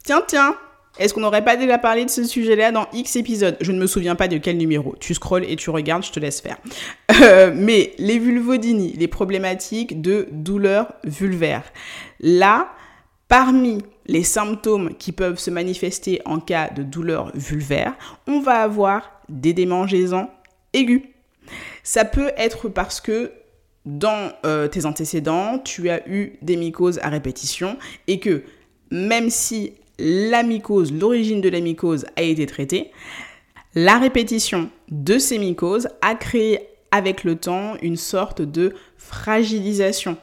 Tiens, 0.04 0.24
tiens, 0.28 0.56
est-ce 0.98 1.14
qu'on 1.14 1.22
n'aurait 1.22 1.44
pas 1.44 1.58
déjà 1.58 1.78
parlé 1.78 2.06
de 2.06 2.10
ce 2.10 2.24
sujet-là 2.24 2.72
dans 2.72 2.88
X 2.94 3.16
épisodes? 3.18 3.58
Je 3.60 3.72
ne 3.72 3.80
me 3.80 3.88
souviens 3.88 4.16
pas 4.16 4.28
de 4.28 4.38
quel 4.38 4.58
numéro. 4.58 4.96
Tu 5.00 5.14
scrolles 5.14 5.44
et 5.44 5.56
tu 5.56 5.70
regardes, 5.70 6.04
je 6.04 6.12
te 6.12 6.20
laisse 6.20 6.42
faire. 6.42 6.58
Euh, 7.22 7.52
mais 7.56 7.94
les 7.98 8.20
vulvodynies, 8.20 8.94
les 8.98 9.08
problématiques 9.08 10.02
de 10.02 10.28
douleur 10.32 10.94
vulvaire. 11.04 11.64
Là, 12.20 12.70
parmi 13.28 13.80
les 14.06 14.24
symptômes 14.24 14.96
qui 14.96 15.12
peuvent 15.12 15.40
se 15.40 15.50
manifester 15.50 16.22
en 16.26 16.40
cas 16.40 16.70
de 16.70 16.84
douleur 16.84 17.32
vulvaire, 17.36 17.94
on 18.28 18.40
va 18.42 18.62
avoir 18.62 19.22
des 19.30 19.54
démangeaisons 19.54 20.28
aiguës. 20.74 21.04
Ça 21.84 22.06
peut 22.06 22.32
être 22.38 22.70
parce 22.70 23.02
que 23.02 23.32
dans 23.86 24.32
euh, 24.46 24.68
tes 24.68 24.86
antécédents, 24.86 25.60
tu 25.60 25.90
as 25.90 26.08
eu 26.08 26.38
des 26.42 26.58
mycoses 26.58 27.00
à 27.02 27.10
répétition 27.10 27.78
et 28.08 28.20
que 28.20 28.44
même 28.92 29.30
si 29.30 29.74
la 30.00 30.44
mycose, 30.44 30.94
l'origine 30.94 31.42
de 31.42 31.50
la 31.50 31.60
mycose 31.60 32.06
a 32.16 32.22
été 32.22 32.46
traitée. 32.46 32.92
La 33.74 33.98
répétition 33.98 34.70
de 34.90 35.18
ces 35.18 35.38
mycoses 35.38 35.90
a 36.02 36.16
créé 36.16 36.68
avec 36.92 37.24
le 37.24 37.36
temps 37.36 37.76
une 37.82 37.98
sorte 37.98 38.42
de 38.42 38.74
fragilisation 38.98 40.18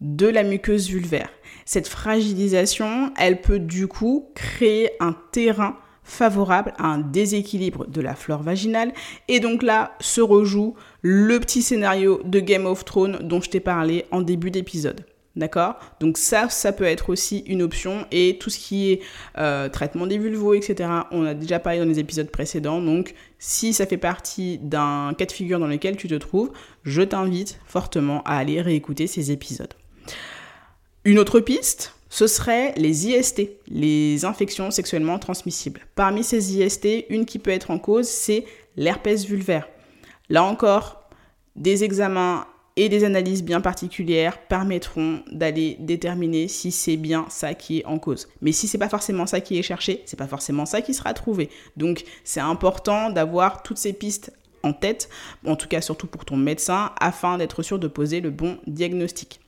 de 0.00 0.26
la 0.26 0.42
muqueuse 0.42 0.88
vulvaire. 0.88 1.30
Cette 1.64 1.88
fragilisation, 1.88 3.12
elle 3.18 3.40
peut 3.40 3.58
du 3.58 3.88
coup 3.88 4.28
créer 4.34 4.90
un 5.00 5.16
terrain 5.32 5.76
favorable 6.02 6.74
à 6.76 6.86
un 6.86 6.98
déséquilibre 6.98 7.86
de 7.86 8.00
la 8.00 8.14
flore 8.14 8.42
vaginale. 8.42 8.92
Et 9.28 9.40
donc 9.40 9.62
là 9.62 9.96
se 10.00 10.20
rejoue 10.20 10.74
le 11.00 11.40
petit 11.40 11.62
scénario 11.62 12.20
de 12.24 12.40
Game 12.40 12.66
of 12.66 12.84
Thrones 12.84 13.18
dont 13.22 13.40
je 13.40 13.50
t'ai 13.50 13.60
parlé 13.60 14.04
en 14.10 14.20
début 14.20 14.50
d'épisode. 14.50 15.04
D'accord? 15.36 15.74
Donc 15.98 16.16
ça, 16.16 16.48
ça 16.48 16.72
peut 16.72 16.84
être 16.84 17.10
aussi 17.10 17.38
une 17.46 17.62
option. 17.62 18.06
Et 18.12 18.38
tout 18.38 18.50
ce 18.50 18.58
qui 18.58 18.92
est 18.92 19.00
euh, 19.36 19.68
traitement 19.68 20.06
des 20.06 20.18
vulvos, 20.18 20.54
etc., 20.54 20.88
on 21.10 21.24
a 21.24 21.34
déjà 21.34 21.58
parlé 21.58 21.80
dans 21.80 21.84
les 21.84 21.98
épisodes 21.98 22.30
précédents. 22.30 22.80
Donc 22.80 23.14
si 23.40 23.72
ça 23.72 23.84
fait 23.86 23.96
partie 23.96 24.58
d'un 24.58 25.12
cas 25.18 25.26
de 25.26 25.32
figure 25.32 25.58
dans 25.58 25.66
lequel 25.66 25.96
tu 25.96 26.06
te 26.06 26.14
trouves, 26.14 26.52
je 26.84 27.02
t'invite 27.02 27.58
fortement 27.66 28.22
à 28.22 28.36
aller 28.36 28.60
réécouter 28.60 29.08
ces 29.08 29.32
épisodes. 29.32 29.74
Une 31.04 31.18
autre 31.18 31.40
piste, 31.40 31.94
ce 32.08 32.28
serait 32.28 32.72
les 32.76 33.08
IST, 33.08 33.42
les 33.68 34.24
infections 34.24 34.70
sexuellement 34.70 35.18
transmissibles. 35.18 35.80
Parmi 35.96 36.22
ces 36.22 36.56
IST, 36.56 37.06
une 37.08 37.26
qui 37.26 37.40
peut 37.40 37.50
être 37.50 37.72
en 37.72 37.80
cause, 37.80 38.06
c'est 38.06 38.44
l'herpès 38.76 39.24
vulvaire. 39.24 39.68
Là 40.28 40.44
encore, 40.44 41.08
des 41.56 41.82
examens 41.82 42.46
et 42.76 42.88
des 42.88 43.04
analyses 43.04 43.44
bien 43.44 43.60
particulières 43.60 44.38
permettront 44.38 45.22
d'aller 45.30 45.76
déterminer 45.78 46.48
si 46.48 46.72
c'est 46.72 46.96
bien 46.96 47.26
ça 47.28 47.54
qui 47.54 47.78
est 47.78 47.84
en 47.86 47.98
cause. 47.98 48.28
Mais 48.40 48.52
si 48.52 48.66
c'est 48.66 48.78
pas 48.78 48.88
forcément 48.88 49.26
ça 49.26 49.40
qui 49.40 49.58
est 49.58 49.62
cherché, 49.62 50.02
c'est 50.06 50.18
pas 50.18 50.26
forcément 50.26 50.66
ça 50.66 50.82
qui 50.82 50.92
sera 50.92 51.14
trouvé. 51.14 51.50
Donc 51.76 52.04
c'est 52.24 52.40
important 52.40 53.10
d'avoir 53.10 53.62
toutes 53.62 53.78
ces 53.78 53.92
pistes 53.92 54.32
en 54.64 54.72
tête, 54.72 55.08
en 55.46 55.56
tout 55.56 55.68
cas 55.68 55.80
surtout 55.80 56.06
pour 56.06 56.24
ton 56.24 56.36
médecin, 56.36 56.92
afin 56.98 57.38
d'être 57.38 57.62
sûr 57.62 57.78
de 57.78 57.86
poser 57.86 58.20
le 58.20 58.30
bon 58.30 58.58
diagnostic. 58.66 59.40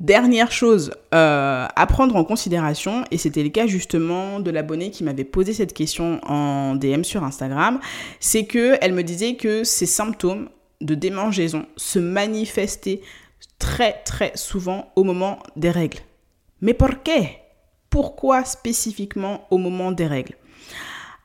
Dernière 0.00 0.50
chose 0.50 0.90
euh, 1.14 1.68
à 1.74 1.86
prendre 1.86 2.16
en 2.16 2.24
considération, 2.24 3.04
et 3.12 3.18
c'était 3.18 3.44
le 3.44 3.50
cas 3.50 3.68
justement 3.68 4.40
de 4.40 4.50
l'abonné 4.50 4.90
qui 4.90 5.04
m'avait 5.04 5.22
posé 5.22 5.52
cette 5.52 5.74
question 5.74 6.20
en 6.24 6.74
DM 6.74 7.04
sur 7.04 7.22
Instagram, 7.22 7.78
c'est 8.18 8.44
que 8.44 8.76
elle 8.80 8.94
me 8.94 9.04
disait 9.04 9.36
que 9.36 9.62
ces 9.62 9.86
symptômes 9.86 10.48
de 10.82 10.94
démangeaison 10.94 11.66
se 11.76 11.98
manifester 11.98 13.00
très 13.58 14.02
très 14.04 14.32
souvent 14.36 14.92
au 14.96 15.04
moment 15.04 15.38
des 15.56 15.70
règles. 15.70 16.00
Mais 16.60 16.74
pourquoi 16.74 17.24
Pourquoi 17.90 18.44
spécifiquement 18.44 19.46
au 19.50 19.58
moment 19.58 19.92
des 19.92 20.06
règles? 20.06 20.34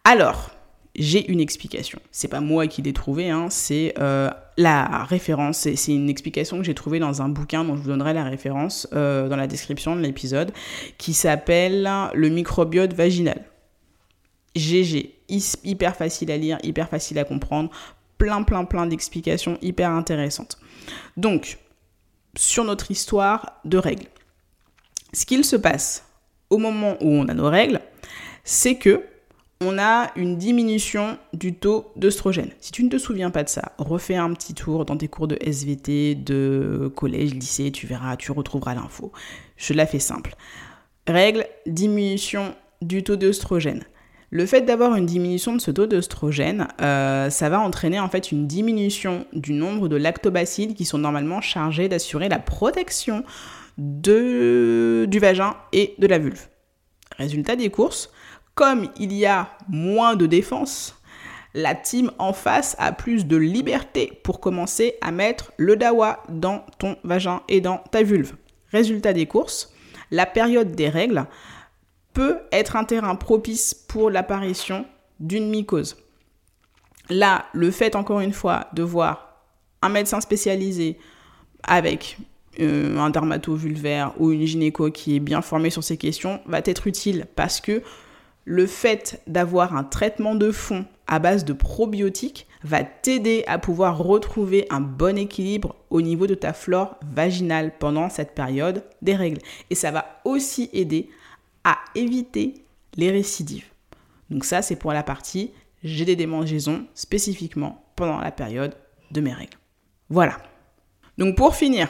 Alors, 0.04 0.52
j'ai 0.96 1.30
une 1.32 1.40
explication. 1.40 2.00
C'est 2.12 2.28
pas 2.28 2.42
moi 2.42 2.68
qui 2.68 2.82
l'ai 2.82 2.94
trouvée, 2.94 3.30
hein, 3.30 3.48
c'est 3.50 3.94
euh, 4.00 4.30
la 4.58 5.04
référence. 5.04 5.68
C'est 5.76 5.94
une 5.94 6.10
explication 6.10 6.58
que 6.58 6.64
j'ai 6.64 6.74
trouvée 6.74 7.00
dans 7.00 7.22
un 7.22 7.30
bouquin 7.30 7.64
dont 7.64 7.76
je 7.76 7.82
vous 7.82 7.90
donnerai 7.90 8.14
la 8.14 8.24
référence 8.24 8.88
euh, 8.94 9.30
dans 9.30 9.36
la 9.36 9.48
description 9.48 9.96
de 9.96 10.02
l'épisode, 10.02 10.52
qui 10.98 11.14
s'appelle 11.14 11.90
Le 12.14 12.30
microbiote 12.30 12.94
vaginal. 12.94 13.44
GG, 14.56 15.14
hyper 15.64 15.96
facile 15.96 16.32
à 16.32 16.38
lire, 16.38 16.58
hyper 16.64 16.90
facile 16.90 17.20
à 17.20 17.24
comprendre 17.24 17.70
plein, 18.18 18.44
plein, 18.44 18.66
plein 18.66 18.86
d'explications 18.86 19.58
hyper 19.62 19.92
intéressantes. 19.92 20.58
Donc, 21.16 21.60
sur 22.36 22.64
notre 22.64 22.92
histoire 22.92 23.60
de 23.66 23.78
règles. 23.78 24.08
Ce 25.14 25.26
qu'il 25.26 25.44
se 25.44 25.56
passe 25.56 26.06
au 26.50 26.58
moment 26.58 26.98
où 27.02 27.10
on 27.10 27.28
a 27.28 27.34
nos 27.34 27.50
règles, 27.50 27.82
c'est 28.44 28.76
que 28.76 29.04
on 29.60 29.80
a 29.80 30.12
une 30.16 30.38
diminution 30.38 31.18
du 31.34 31.56
taux 31.56 31.92
d'œstrogène. 31.96 32.52
Si 32.60 32.72
tu 32.72 32.84
ne 32.84 32.90
te 32.90 33.00
souviens 33.00 33.32
pas 33.32 33.44
de 33.44 33.50
ça, 33.50 33.72
refais 33.80 34.16
un 34.16 34.32
petit 34.34 34.54
tour 34.54 34.86
dans 34.86 34.98
tes 34.98 35.08
cours 35.08 35.28
de 35.28 35.36
SVT, 35.42 36.14
de 36.14 36.92
collège, 36.96 37.34
lycée, 37.34 37.72
tu 37.72 37.88
verras, 37.88 38.18
tu 38.18 38.32
retrouveras 38.32 38.76
l'info. 38.76 39.12
Je 39.56 39.74
la 39.74 39.88
fais 39.88 40.00
simple. 40.00 40.36
Règle, 41.08 41.48
diminution 41.66 42.54
du 42.84 43.04
taux 43.04 43.16
d'œstrogène. 43.16 43.84
Le 44.30 44.46
fait 44.46 44.62
d'avoir 44.62 44.96
une 44.96 45.06
diminution 45.06 45.56
de 45.56 45.62
ce 45.62 45.72
taux 45.72 45.86
d'œstrogène, 45.86 46.68
euh, 46.82 47.30
ça 47.30 47.48
va 47.48 47.62
entraîner 47.62 48.00
en 48.00 48.10
fait 48.10 48.32
une 48.34 48.46
diminution 48.46 49.26
du 49.32 49.54
nombre 49.54 49.88
de 49.88 49.96
lactobacilles 49.96 50.74
qui 50.74 50.84
sont 50.84 50.98
normalement 50.98 51.40
chargés 51.40 51.88
d'assurer 51.88 52.28
la 52.28 52.40
protection 52.40 53.24
du 53.78 55.20
vagin 55.20 55.56
et 55.72 55.96
de 55.98 56.08
la 56.08 56.18
vulve. 56.18 56.48
Résultat 57.18 57.56
des 57.56 57.70
courses, 57.70 58.12
comme 58.54 58.90
il 59.00 59.14
y 59.14 59.26
a 59.26 59.50
moins 59.70 60.18
de 60.18 60.26
défense, 60.26 61.00
la 61.54 61.74
team 61.74 62.12
en 62.20 62.34
face 62.34 62.76
a 62.80 62.92
plus 62.92 63.26
de 63.28 63.38
liberté 63.38 64.20
pour 64.24 64.42
commencer 64.42 64.96
à 65.02 65.12
mettre 65.12 65.54
le 65.56 65.78
dawa 65.78 66.22
dans 66.28 66.66
ton 66.80 66.98
vagin 67.04 67.42
et 67.48 67.62
dans 67.62 67.78
ta 67.92 68.04
vulve. 68.04 68.36
Résultat 68.72 69.14
des 69.14 69.26
courses, 69.26 69.74
la 70.12 70.26
période 70.26 70.74
des 70.74 70.90
règles 70.90 71.28
peut 72.18 72.40
être 72.52 72.76
un 72.76 72.84
terrain 72.84 73.14
propice 73.14 73.76
pour 73.76 74.10
l'apparition 74.10 74.88
d'une 75.20 75.52
mycose. 75.52 75.98
Là, 77.12 77.46
le 77.54 77.70
fait 77.70 77.96
encore 77.96 78.22
une 78.22 78.34
fois 78.34 78.70
de 78.74 78.82
voir 78.82 79.44
un 79.84 79.90
médecin 79.90 80.20
spécialisé 80.20 80.98
avec 81.62 82.18
euh, 82.60 82.98
un 82.98 83.12
dermatovulvaire 83.12 84.14
ou 84.18 84.32
une 84.32 84.48
gynéco 84.48 84.90
qui 84.90 85.16
est 85.16 85.20
bien 85.20 85.44
formé 85.44 85.70
sur 85.70 85.84
ces 85.84 85.98
questions 85.98 86.42
va 86.48 86.58
être 86.66 86.88
utile 86.88 87.28
parce 87.36 87.62
que 87.62 87.84
le 88.46 88.66
fait 88.66 89.22
d'avoir 89.28 89.76
un 89.76 89.84
traitement 89.84 90.34
de 90.34 90.52
fond 90.52 90.86
à 91.06 91.20
base 91.20 91.46
de 91.46 91.54
probiotiques 91.54 92.48
va 92.64 92.84
t'aider 92.84 93.44
à 93.46 93.60
pouvoir 93.60 94.00
retrouver 94.00 94.66
un 94.72 94.82
bon 94.82 95.20
équilibre 95.20 95.76
au 95.92 96.02
niveau 96.02 96.26
de 96.26 96.34
ta 96.34 96.54
flore 96.54 96.96
vaginale 97.14 97.74
pendant 97.78 98.10
cette 98.10 98.34
période 98.34 98.84
des 99.04 99.16
règles. 99.16 99.42
Et 99.70 99.76
ça 99.76 99.92
va 99.92 100.20
aussi 100.26 100.72
aider 100.74 101.12
à 101.68 101.80
éviter 101.96 102.54
les 102.96 103.12
récidives. 103.12 103.66
Donc 104.30 104.46
ça, 104.46 104.62
c'est 104.62 104.78
pour 104.78 104.94
la 104.94 105.04
partie 105.04 105.52
j'ai 105.84 106.06
des 106.06 106.16
démangeaisons 106.16 106.86
spécifiquement 106.96 107.84
pendant 107.96 108.20
la 108.20 108.32
période 108.32 108.76
de 109.12 109.22
mes 109.22 109.34
règles. 109.34 109.58
Voilà. 110.10 110.38
Donc 111.18 111.36
pour 111.36 111.56
finir, 111.56 111.90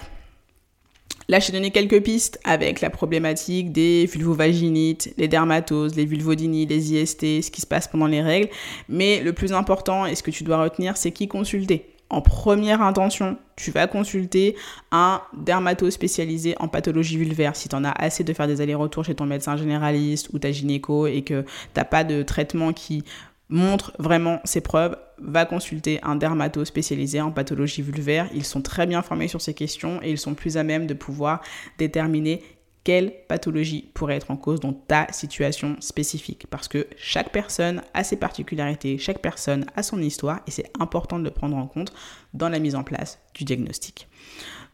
Là, 1.30 1.42
je 1.42 1.48
t'ai 1.48 1.52
donné 1.52 1.72
quelques 1.72 2.02
pistes 2.02 2.40
avec 2.46 2.80
la 2.80 2.90
problématique 2.90 3.74
des 3.74 4.06
vulvovaginites, 4.06 5.14
les 5.18 5.28
dermatoses, 5.28 5.94
les 5.96 6.06
vulvodynies, 6.06 6.66
les 6.66 6.94
IST, 6.94 7.42
ce 7.42 7.52
qui 7.52 7.60
se 7.60 7.68
passe 7.68 7.90
pendant 7.90 8.08
les 8.08 8.22
règles. 8.22 8.48
Mais 8.88 9.22
le 9.22 9.34
plus 9.34 9.52
important 9.52 10.06
et 10.06 10.16
ce 10.16 10.24
que 10.24 10.32
tu 10.32 10.46
dois 10.46 10.64
retenir, 10.64 10.96
c'est 10.96 11.12
qui 11.12 11.28
consulter. 11.28 11.97
En 12.10 12.22
première 12.22 12.82
intention, 12.82 13.38
tu 13.58 13.72
vas 13.72 13.88
consulter 13.88 14.56
un 14.92 15.22
dermato 15.36 15.90
spécialisé 15.92 16.56
en 16.60 16.68
pathologie 16.68 17.18
vulvaire. 17.18 17.56
Si 17.56 17.68
tu 17.68 17.76
en 17.76 17.84
as 17.84 17.92
assez 17.92 18.24
de 18.24 18.32
faire 18.32 18.48
des 18.48 18.62
allers-retours 18.62 19.04
chez 19.04 19.16
ton 19.16 19.26
médecin 19.26 19.58
généraliste 19.58 20.30
ou 20.32 20.40
ta 20.40 20.52
gynéco 20.52 21.08
et 21.08 21.24
que 21.24 21.42
tu 21.42 21.48
n'as 21.76 21.84
pas 21.84 22.04
de 22.04 22.24
traitement 22.24 22.72
qui 22.72 23.04
montre 23.50 23.94
vraiment 24.00 24.40
ses 24.44 24.62
preuves, 24.62 24.98
va 25.20 25.46
consulter 25.46 26.00
un 26.04 26.16
dermato 26.16 26.64
spécialisé 26.64 27.22
en 27.22 27.32
pathologie 27.32 27.82
vulvaire. 27.82 28.30
Ils 28.34 28.46
sont 28.46 28.62
très 28.62 28.86
bien 28.86 29.02
formés 29.02 29.28
sur 29.28 29.42
ces 29.42 29.54
questions 29.54 30.00
et 30.04 30.12
ils 30.12 30.18
sont 30.18 30.34
plus 30.34 30.58
à 30.58 30.64
même 30.64 30.88
de 30.88 30.94
pouvoir 30.94 31.42
déterminer 31.78 32.42
quelle 32.88 33.12
pathologie 33.28 33.92
pourrait 33.94 34.16
être 34.16 34.32
en 34.32 34.38
cause 34.38 34.62
dans 34.62 34.72
ta 34.72 35.12
situation 35.12 35.76
spécifique. 35.82 36.48
Parce 36.50 36.70
que 36.70 36.88
chaque 36.96 37.34
personne 37.34 37.82
a 37.94 38.06
ses 38.06 38.16
particularités, 38.16 38.98
chaque 38.98 39.20
personne 39.20 39.66
a 39.76 39.84
son 39.84 40.02
histoire 40.02 40.40
et 40.48 40.52
c'est 40.52 40.72
important 40.80 41.20
de 41.20 41.26
le 41.26 41.32
prendre 41.32 41.58
en 41.58 41.68
compte 41.68 41.92
dans 42.34 42.48
la 42.48 42.60
mise 42.60 42.76
en 42.76 42.84
place 42.84 43.20
du 43.34 43.44
diagnostic. 43.44 44.08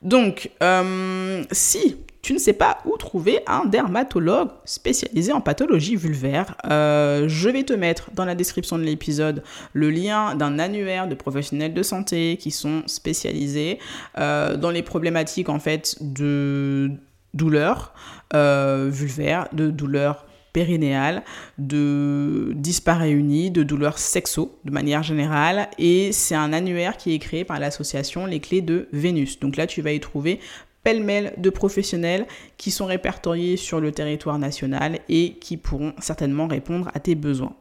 Donc, 0.03 0.51
euh, 0.61 1.44
si 1.51 1.98
tu 2.22 2.33
ne 2.33 2.38
sais 2.38 2.53
pas 2.53 2.77
où 2.85 2.98
trouver 2.98 3.40
un 3.48 3.66
dermatologue 3.66 4.50
spécialisé 4.64 5.33
en 5.33 5.42
pathologie 5.42 5.96
vulvaire, 5.96 6.55
euh, 6.70 7.27
je 7.27 7.50
vais 7.50 7.64
te 7.64 7.74
mettre 7.74 8.11
dans 8.11 8.25
la 8.25 8.35
description 8.35 8.77
de 8.77 8.83
l'épisode 8.83 9.42
le 9.74 9.90
lien 9.90 10.35
d'un 10.35 10.59
annuaire 10.59 11.07
de 11.07 11.16
professionnels 11.16 11.74
de 11.74 11.81
santé 11.81 12.38
qui 12.38 12.51
sont 12.51 12.83
spécialisés 12.85 13.79
euh, 14.20 14.55
dans 14.55 14.70
les 14.70 14.83
problématiques 14.83 15.50
en 15.50 15.59
fait 15.59 15.98
de 16.00 16.92
douleurs 17.33 17.93
vulvaires, 18.33 19.48
de 19.53 19.69
douleurs 19.69 20.25
périnéale, 20.53 21.24
de 21.57 22.53
dyspareunie, 22.55 23.51
de 23.51 23.63
douleurs 23.63 23.98
sexo 23.98 24.57
de 24.63 24.72
manière 24.72 25.03
générale. 25.03 25.67
Et 25.79 26.11
c'est 26.11 26.35
un 26.35 26.53
annuaire 26.53 26.96
qui 26.96 27.13
est 27.13 27.19
créé 27.19 27.43
par 27.43 27.59
l'association 27.59 28.25
Les 28.25 28.39
Clés 28.39 28.61
de 28.61 28.87
Vénus. 28.93 29.39
Donc 29.39 29.57
là, 29.57 29.67
tu 29.67 29.81
vas 29.81 29.91
y 29.91 30.00
trouver 30.00 30.39
pêle-mêle 30.83 31.33
de 31.37 31.50
professionnels 31.50 32.27
qui 32.57 32.69
sont 32.69 32.85
répertoriés 32.85 33.57
sur 33.57 33.79
le 33.79 33.91
territoire 33.91 34.37
national 34.37 35.00
et 35.09 35.33
qui 35.39 35.57
pourront 35.57 35.93
certainement 36.00 36.48
répondre 36.48 36.89
à 36.93 37.00
tes 37.00 37.15
besoins. 37.15 37.55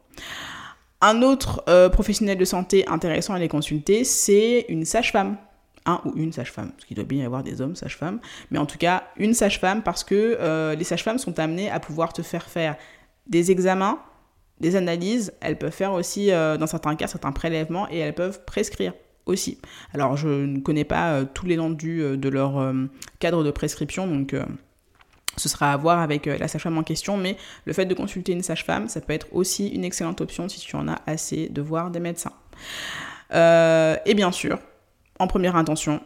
Un 1.00 1.22
autre 1.22 1.64
euh, 1.68 1.88
professionnel 1.88 2.38
de 2.38 2.44
santé 2.44 2.86
intéressant 2.88 3.34
à 3.34 3.38
les 3.38 3.48
consulter, 3.48 4.04
c'est 4.04 4.66
une 4.68 4.84
sage-femme 4.84 5.36
un 5.86 6.00
ou 6.04 6.12
une 6.16 6.32
sage-femme, 6.32 6.70
parce 6.72 6.84
qu'il 6.84 6.96
doit 6.96 7.04
bien 7.04 7.22
y 7.22 7.24
avoir 7.24 7.42
des 7.42 7.60
hommes 7.60 7.76
sage-femmes, 7.76 8.20
mais 8.50 8.58
en 8.58 8.66
tout 8.66 8.78
cas 8.78 9.04
une 9.16 9.34
sage-femme 9.34 9.82
parce 9.82 10.04
que 10.04 10.36
euh, 10.40 10.74
les 10.74 10.84
sages-femmes 10.84 11.18
sont 11.18 11.38
amenées 11.38 11.70
à 11.70 11.80
pouvoir 11.80 12.12
te 12.12 12.22
faire 12.22 12.44
faire 12.44 12.76
des 13.26 13.50
examens, 13.50 13.98
des 14.60 14.76
analyses, 14.76 15.32
elles 15.40 15.58
peuvent 15.58 15.72
faire 15.72 15.92
aussi 15.92 16.30
euh, 16.30 16.56
dans 16.56 16.66
certains 16.66 16.94
cas 16.94 17.06
certains 17.06 17.32
prélèvements 17.32 17.88
et 17.90 17.98
elles 17.98 18.14
peuvent 18.14 18.44
prescrire 18.44 18.92
aussi. 19.26 19.58
Alors 19.94 20.16
je 20.16 20.28
ne 20.28 20.60
connais 20.60 20.84
pas 20.84 21.12
euh, 21.12 21.24
tous 21.32 21.46
les 21.46 21.56
l'étendue 21.56 22.16
de 22.16 22.28
leur 22.28 22.74
cadre 23.18 23.44
de 23.44 23.50
prescription, 23.50 24.06
donc 24.06 24.34
ce 25.36 25.48
sera 25.48 25.72
à 25.72 25.76
voir 25.76 26.00
avec 26.00 26.26
la 26.26 26.46
sage-femme 26.46 26.78
en 26.78 26.82
question, 26.82 27.16
mais 27.16 27.36
le 27.64 27.72
fait 27.72 27.86
de 27.86 27.94
consulter 27.94 28.32
une 28.32 28.42
sage-femme, 28.42 28.88
ça 28.88 29.00
peut 29.00 29.12
être 29.12 29.26
aussi 29.32 29.68
une 29.68 29.84
excellente 29.84 30.20
option 30.20 30.48
si 30.48 30.60
tu 30.60 30.76
en 30.76 30.88
as 30.88 31.00
assez 31.06 31.48
de 31.48 31.62
voir 31.62 31.90
des 31.90 32.00
médecins. 32.00 32.32
et 33.32 34.14
bien 34.14 34.32
sûr, 34.32 34.58
en 35.18 35.26
première 35.26 35.56
intention, 35.56 36.00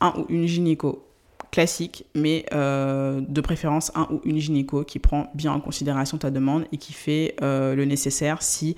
un 0.00 0.12
ou 0.16 0.26
une 0.28 0.46
gynéco 0.46 1.06
classique, 1.50 2.04
mais 2.14 2.44
euh, 2.52 3.20
de 3.26 3.40
préférence 3.40 3.92
un 3.94 4.08
ou 4.10 4.20
une 4.24 4.38
gynéco 4.38 4.84
qui 4.84 4.98
prend 4.98 5.30
bien 5.34 5.52
en 5.52 5.60
considération 5.60 6.18
ta 6.18 6.30
demande 6.30 6.66
et 6.72 6.76
qui 6.76 6.92
fait 6.92 7.34
euh, 7.42 7.74
le 7.74 7.84
nécessaire 7.84 8.42
si 8.42 8.76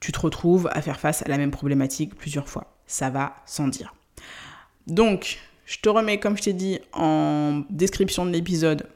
tu 0.00 0.12
te 0.12 0.20
retrouves 0.20 0.68
à 0.72 0.82
faire 0.82 0.98
face 0.98 1.22
à 1.22 1.28
la 1.28 1.38
même 1.38 1.50
problématique 1.50 2.14
plusieurs 2.14 2.48
fois. 2.48 2.74
Ça 2.86 3.08
va 3.08 3.36
sans 3.46 3.68
dire. 3.68 3.94
Donc, 4.86 5.38
je 5.64 5.78
te 5.78 5.88
remets, 5.88 6.18
comme 6.18 6.36
je 6.36 6.42
t'ai 6.42 6.52
dit, 6.52 6.80
en 6.92 7.62
description 7.70 8.26
de 8.26 8.30
l'épisode 8.30 8.86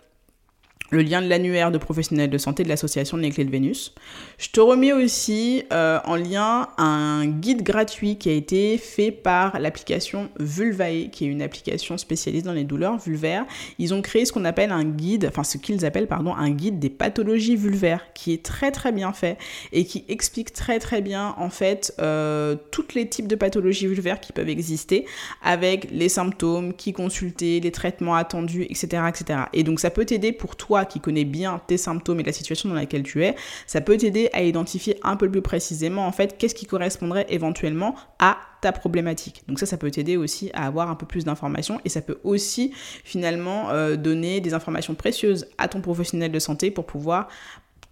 le 0.90 1.02
lien 1.02 1.22
de 1.22 1.28
l'annuaire 1.28 1.70
de 1.70 1.78
professionnels 1.78 2.30
de 2.30 2.38
santé 2.38 2.62
de 2.62 2.68
l'association 2.68 3.16
Les 3.16 3.30
Clés 3.30 3.44
de 3.44 3.50
Vénus. 3.50 3.94
Je 4.38 4.50
te 4.50 4.60
remets 4.60 4.92
aussi 4.92 5.64
euh, 5.72 5.98
en 6.04 6.16
lien 6.16 6.68
un 6.78 7.26
guide 7.26 7.62
gratuit 7.62 8.16
qui 8.16 8.28
a 8.28 8.32
été 8.32 8.78
fait 8.78 9.10
par 9.10 9.58
l'application 9.58 10.28
Vulvae, 10.38 11.08
qui 11.10 11.24
est 11.24 11.28
une 11.28 11.42
application 11.42 11.98
spécialisée 11.98 12.44
dans 12.44 12.52
les 12.52 12.64
douleurs 12.64 12.98
vulvaires. 12.98 13.44
Ils 13.78 13.94
ont 13.94 14.02
créé 14.02 14.24
ce 14.24 14.32
qu'on 14.32 14.44
appelle 14.44 14.70
un 14.70 14.84
guide, 14.84 15.26
enfin 15.28 15.44
ce 15.44 15.58
qu'ils 15.58 15.84
appellent 15.84 16.06
pardon, 16.06 16.34
un 16.34 16.50
guide 16.50 16.78
des 16.78 16.90
pathologies 16.90 17.56
vulvaires, 17.56 18.12
qui 18.14 18.32
est 18.32 18.44
très 18.44 18.70
très 18.70 18.92
bien 18.92 19.12
fait 19.12 19.38
et 19.72 19.84
qui 19.84 20.04
explique 20.08 20.52
très 20.52 20.78
très 20.78 21.02
bien 21.02 21.34
en 21.38 21.50
fait 21.50 21.94
euh, 21.98 22.56
tous 22.70 22.94
les 22.94 23.08
types 23.08 23.26
de 23.26 23.36
pathologies 23.36 23.86
vulvaires 23.86 24.20
qui 24.20 24.32
peuvent 24.32 24.48
exister, 24.48 25.06
avec 25.42 25.88
les 25.90 26.08
symptômes, 26.08 26.74
qui 26.74 26.92
consulter, 26.92 27.60
les 27.60 27.72
traitements 27.72 28.14
attendus, 28.14 28.64
etc., 28.64 29.02
etc. 29.08 29.40
Et 29.52 29.62
donc 29.62 29.80
ça 29.80 29.90
peut 29.90 30.04
t'aider 30.04 30.32
pour 30.32 30.56
toi 30.56 30.75
qui 30.84 31.00
connais 31.00 31.24
bien 31.24 31.60
tes 31.66 31.76
symptômes 31.76 32.20
et 32.20 32.22
la 32.22 32.32
situation 32.32 32.68
dans 32.68 32.74
laquelle 32.74 33.02
tu 33.02 33.24
es, 33.24 33.34
ça 33.66 33.80
peut 33.80 33.96
t'aider 33.96 34.28
à 34.32 34.42
identifier 34.42 34.98
un 35.02 35.16
peu 35.16 35.30
plus 35.30 35.42
précisément 35.42 36.06
en 36.06 36.12
fait 36.12 36.36
qu'est-ce 36.38 36.54
qui 36.54 36.66
correspondrait 36.66 37.26
éventuellement 37.28 37.94
à 38.18 38.38
ta 38.60 38.72
problématique. 38.72 39.42
Donc 39.48 39.58
ça, 39.58 39.66
ça 39.66 39.76
peut 39.76 39.90
t'aider 39.90 40.16
aussi 40.16 40.50
à 40.54 40.66
avoir 40.66 40.90
un 40.90 40.94
peu 40.94 41.06
plus 41.06 41.24
d'informations 41.24 41.80
et 41.84 41.88
ça 41.88 42.00
peut 42.00 42.18
aussi 42.24 42.72
finalement 43.04 43.70
euh, 43.70 43.96
donner 43.96 44.40
des 44.40 44.54
informations 44.54 44.94
précieuses 44.94 45.46
à 45.58 45.68
ton 45.68 45.80
professionnel 45.80 46.32
de 46.32 46.38
santé 46.38 46.70
pour 46.70 46.86
pouvoir 46.86 47.28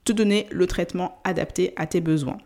te 0.04 0.12
donner 0.12 0.46
le 0.50 0.66
traitement 0.66 1.20
adapté 1.24 1.72
à 1.76 1.86
tes 1.86 2.00
besoins. 2.00 2.38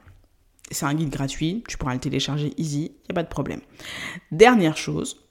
C'est 0.70 0.84
un 0.84 0.94
guide 0.94 1.10
gratuit, 1.10 1.64
tu 1.66 1.78
pourras 1.78 1.94
le 1.94 2.00
télécharger 2.00 2.52
easy, 2.58 2.84
il 2.84 3.08
n'y 3.08 3.10
a 3.10 3.14
pas 3.14 3.22
de 3.22 3.28
problème. 3.28 3.60
Dernière 4.30 4.76
chose, 4.76 5.27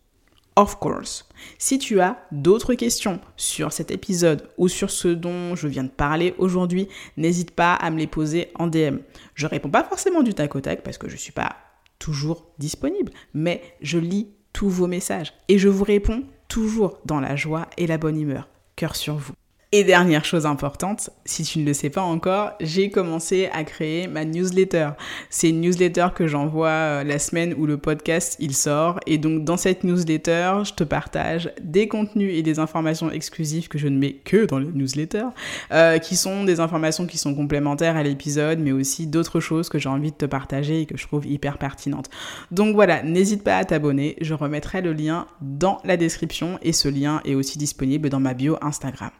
Of 0.57 0.79
course. 0.79 1.29
Si 1.59 1.77
tu 1.77 2.01
as 2.01 2.17
d'autres 2.31 2.73
questions 2.73 3.19
sur 3.35 3.71
cet 3.71 3.91
épisode 3.91 4.49
ou 4.57 4.67
sur 4.67 4.89
ce 4.89 5.07
dont 5.07 5.55
je 5.55 5.67
viens 5.67 5.83
de 5.83 5.89
parler 5.89 6.33
aujourd'hui, 6.39 6.87
n'hésite 7.15 7.51
pas 7.51 7.75
à 7.75 7.91
me 7.91 7.99
les 7.99 8.07
poser 8.07 8.49
en 8.55 8.65
DM. 8.65 8.97
Je 9.35 9.45
réponds 9.45 9.69
pas 9.69 9.83
forcément 9.83 10.23
du 10.23 10.33
tac 10.33 10.55
au 10.55 10.61
tac 10.61 10.81
parce 10.81 10.97
que 10.97 11.09
je 11.09 11.13
ne 11.13 11.19
suis 11.19 11.31
pas 11.31 11.57
toujours 11.99 12.47
disponible, 12.57 13.11
mais 13.35 13.61
je 13.81 13.99
lis 13.99 14.29
tous 14.51 14.67
vos 14.67 14.87
messages 14.87 15.31
et 15.47 15.59
je 15.59 15.69
vous 15.69 15.83
réponds 15.83 16.23
toujours 16.47 16.97
dans 17.05 17.19
la 17.19 17.35
joie 17.35 17.67
et 17.77 17.85
la 17.85 17.99
bonne 17.99 18.19
humeur. 18.19 18.49
Cœur 18.75 18.95
sur 18.95 19.15
vous. 19.15 19.33
Et 19.73 19.83
dernière 19.83 20.23
chose 20.23 20.45
importante, 20.45 21.09
si 21.25 21.43
tu 21.43 21.59
ne 21.59 21.65
le 21.65 21.73
sais 21.73 21.89
pas 21.89 22.01
encore, 22.01 22.51
j'ai 22.61 22.89
commencé 22.89 23.49
à 23.51 23.65
créer 23.65 24.07
ma 24.07 24.23
newsletter. 24.23 24.91
C'est 25.29 25.49
une 25.49 25.59
newsletter 25.59 26.07
que 26.15 26.25
j'envoie 26.25 26.69
euh, 26.69 27.03
la 27.03 27.19
semaine 27.19 27.53
où 27.57 27.65
le 27.65 27.77
podcast 27.77 28.37
il 28.39 28.55
sort. 28.55 29.01
Et 29.07 29.17
donc 29.17 29.43
dans 29.43 29.57
cette 29.57 29.83
newsletter, 29.83 30.59
je 30.63 30.71
te 30.71 30.85
partage 30.85 31.51
des 31.61 31.89
contenus 31.89 32.33
et 32.33 32.43
des 32.43 32.59
informations 32.59 33.11
exclusives 33.11 33.67
que 33.67 33.77
je 33.77 33.89
ne 33.89 33.97
mets 33.97 34.13
que 34.13 34.45
dans 34.45 34.57
la 34.57 34.67
newsletter, 34.67 35.25
euh, 35.73 35.97
qui 35.97 36.15
sont 36.15 36.45
des 36.45 36.61
informations 36.61 37.05
qui 37.05 37.17
sont 37.17 37.35
complémentaires 37.35 37.97
à 37.97 38.03
l'épisode, 38.03 38.59
mais 38.59 38.71
aussi 38.71 39.05
d'autres 39.05 39.41
choses 39.41 39.67
que 39.67 39.79
j'ai 39.79 39.89
envie 39.89 40.11
de 40.11 40.17
te 40.17 40.25
partager 40.25 40.79
et 40.79 40.85
que 40.85 40.95
je 40.95 41.05
trouve 41.05 41.27
hyper 41.27 41.57
pertinentes. 41.57 42.09
Donc 42.51 42.73
voilà, 42.73 43.03
n'hésite 43.03 43.43
pas 43.43 43.57
à 43.57 43.65
t'abonner. 43.65 44.15
Je 44.21 44.33
remettrai 44.33 44.81
le 44.81 44.93
lien 44.93 45.27
dans 45.41 45.81
la 45.83 45.97
description 45.97 46.57
et 46.61 46.71
ce 46.71 46.87
lien 46.87 47.19
est 47.25 47.35
aussi 47.35 47.57
disponible 47.57 48.07
dans 48.07 48.21
ma 48.21 48.33
bio 48.33 48.55
Instagram. 48.61 49.11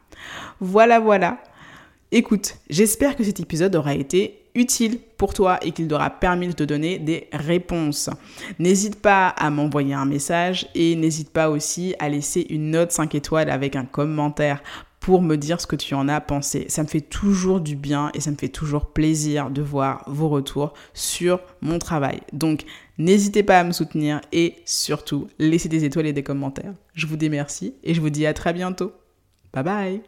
Voilà, 0.60 0.99
voilà. 0.99 1.39
Écoute, 2.12 2.56
j'espère 2.69 3.15
que 3.15 3.23
cet 3.23 3.39
épisode 3.39 3.75
aura 3.75 3.93
été 3.93 4.43
utile 4.56 4.99
pour 5.17 5.34
toi 5.34 5.60
et 5.62 5.71
qu'il 5.71 5.88
t'aura 5.88 6.10
permis 6.10 6.47
de 6.47 6.53
te 6.53 6.63
donner 6.63 6.99
des 6.99 7.27
réponses. 7.32 8.10
N'hésite 8.60 9.01
pas 9.01 9.27
à 9.27 9.49
m'envoyer 9.49 9.93
un 9.93 10.06
message 10.06 10.67
et 10.73 10.95
n'hésite 10.95 11.30
pas 11.32 11.49
aussi 11.49 11.95
à 11.99 12.10
laisser 12.10 12.45
une 12.49 12.71
note 12.71 12.91
5 12.91 13.13
étoiles 13.15 13.49
avec 13.49 13.75
un 13.75 13.86
commentaire 13.86 14.63
pour 14.99 15.21
me 15.21 15.36
dire 15.36 15.62
ce 15.62 15.67
que 15.67 15.75
tu 15.75 15.93
en 15.95 16.10
as 16.10 16.21
pensé. 16.21 16.65
Ça 16.69 16.84
me 16.84 16.88
fait 16.88 17.01
toujours 17.01 17.62
du 17.62 17.75
bien 17.75 18.10
et 18.13 18.19
ça 18.19 18.32
me 18.32 18.36
fait 18.36 18.49
toujours 18.49 18.88
plaisir 18.88 19.49
de 19.49 19.62
voir 19.62 20.03
vos 20.08 20.27
retours 20.27 20.73
sur 20.93 21.39
mon 21.62 21.80
travail. 21.80 22.21
Donc, 22.34 22.63
n'hésitez 22.97 23.43
pas 23.43 23.60
à 23.60 23.63
me 23.63 23.71
soutenir 23.71 24.21
et 24.32 24.56
surtout, 24.65 25.27
laissez 25.39 25.69
des 25.69 25.86
étoiles 25.86 26.08
et 26.08 26.13
des 26.13 26.23
commentaires. 26.23 26.73
Je 26.93 27.06
vous 27.06 27.15
dis 27.15 27.30
merci 27.30 27.75
et 27.84 27.93
je 27.93 28.01
vous 28.01 28.10
dis 28.10 28.25
à 28.25 28.34
très 28.34 28.53
bientôt. 28.53 28.91
Bye 29.51 29.63
bye. 29.63 30.01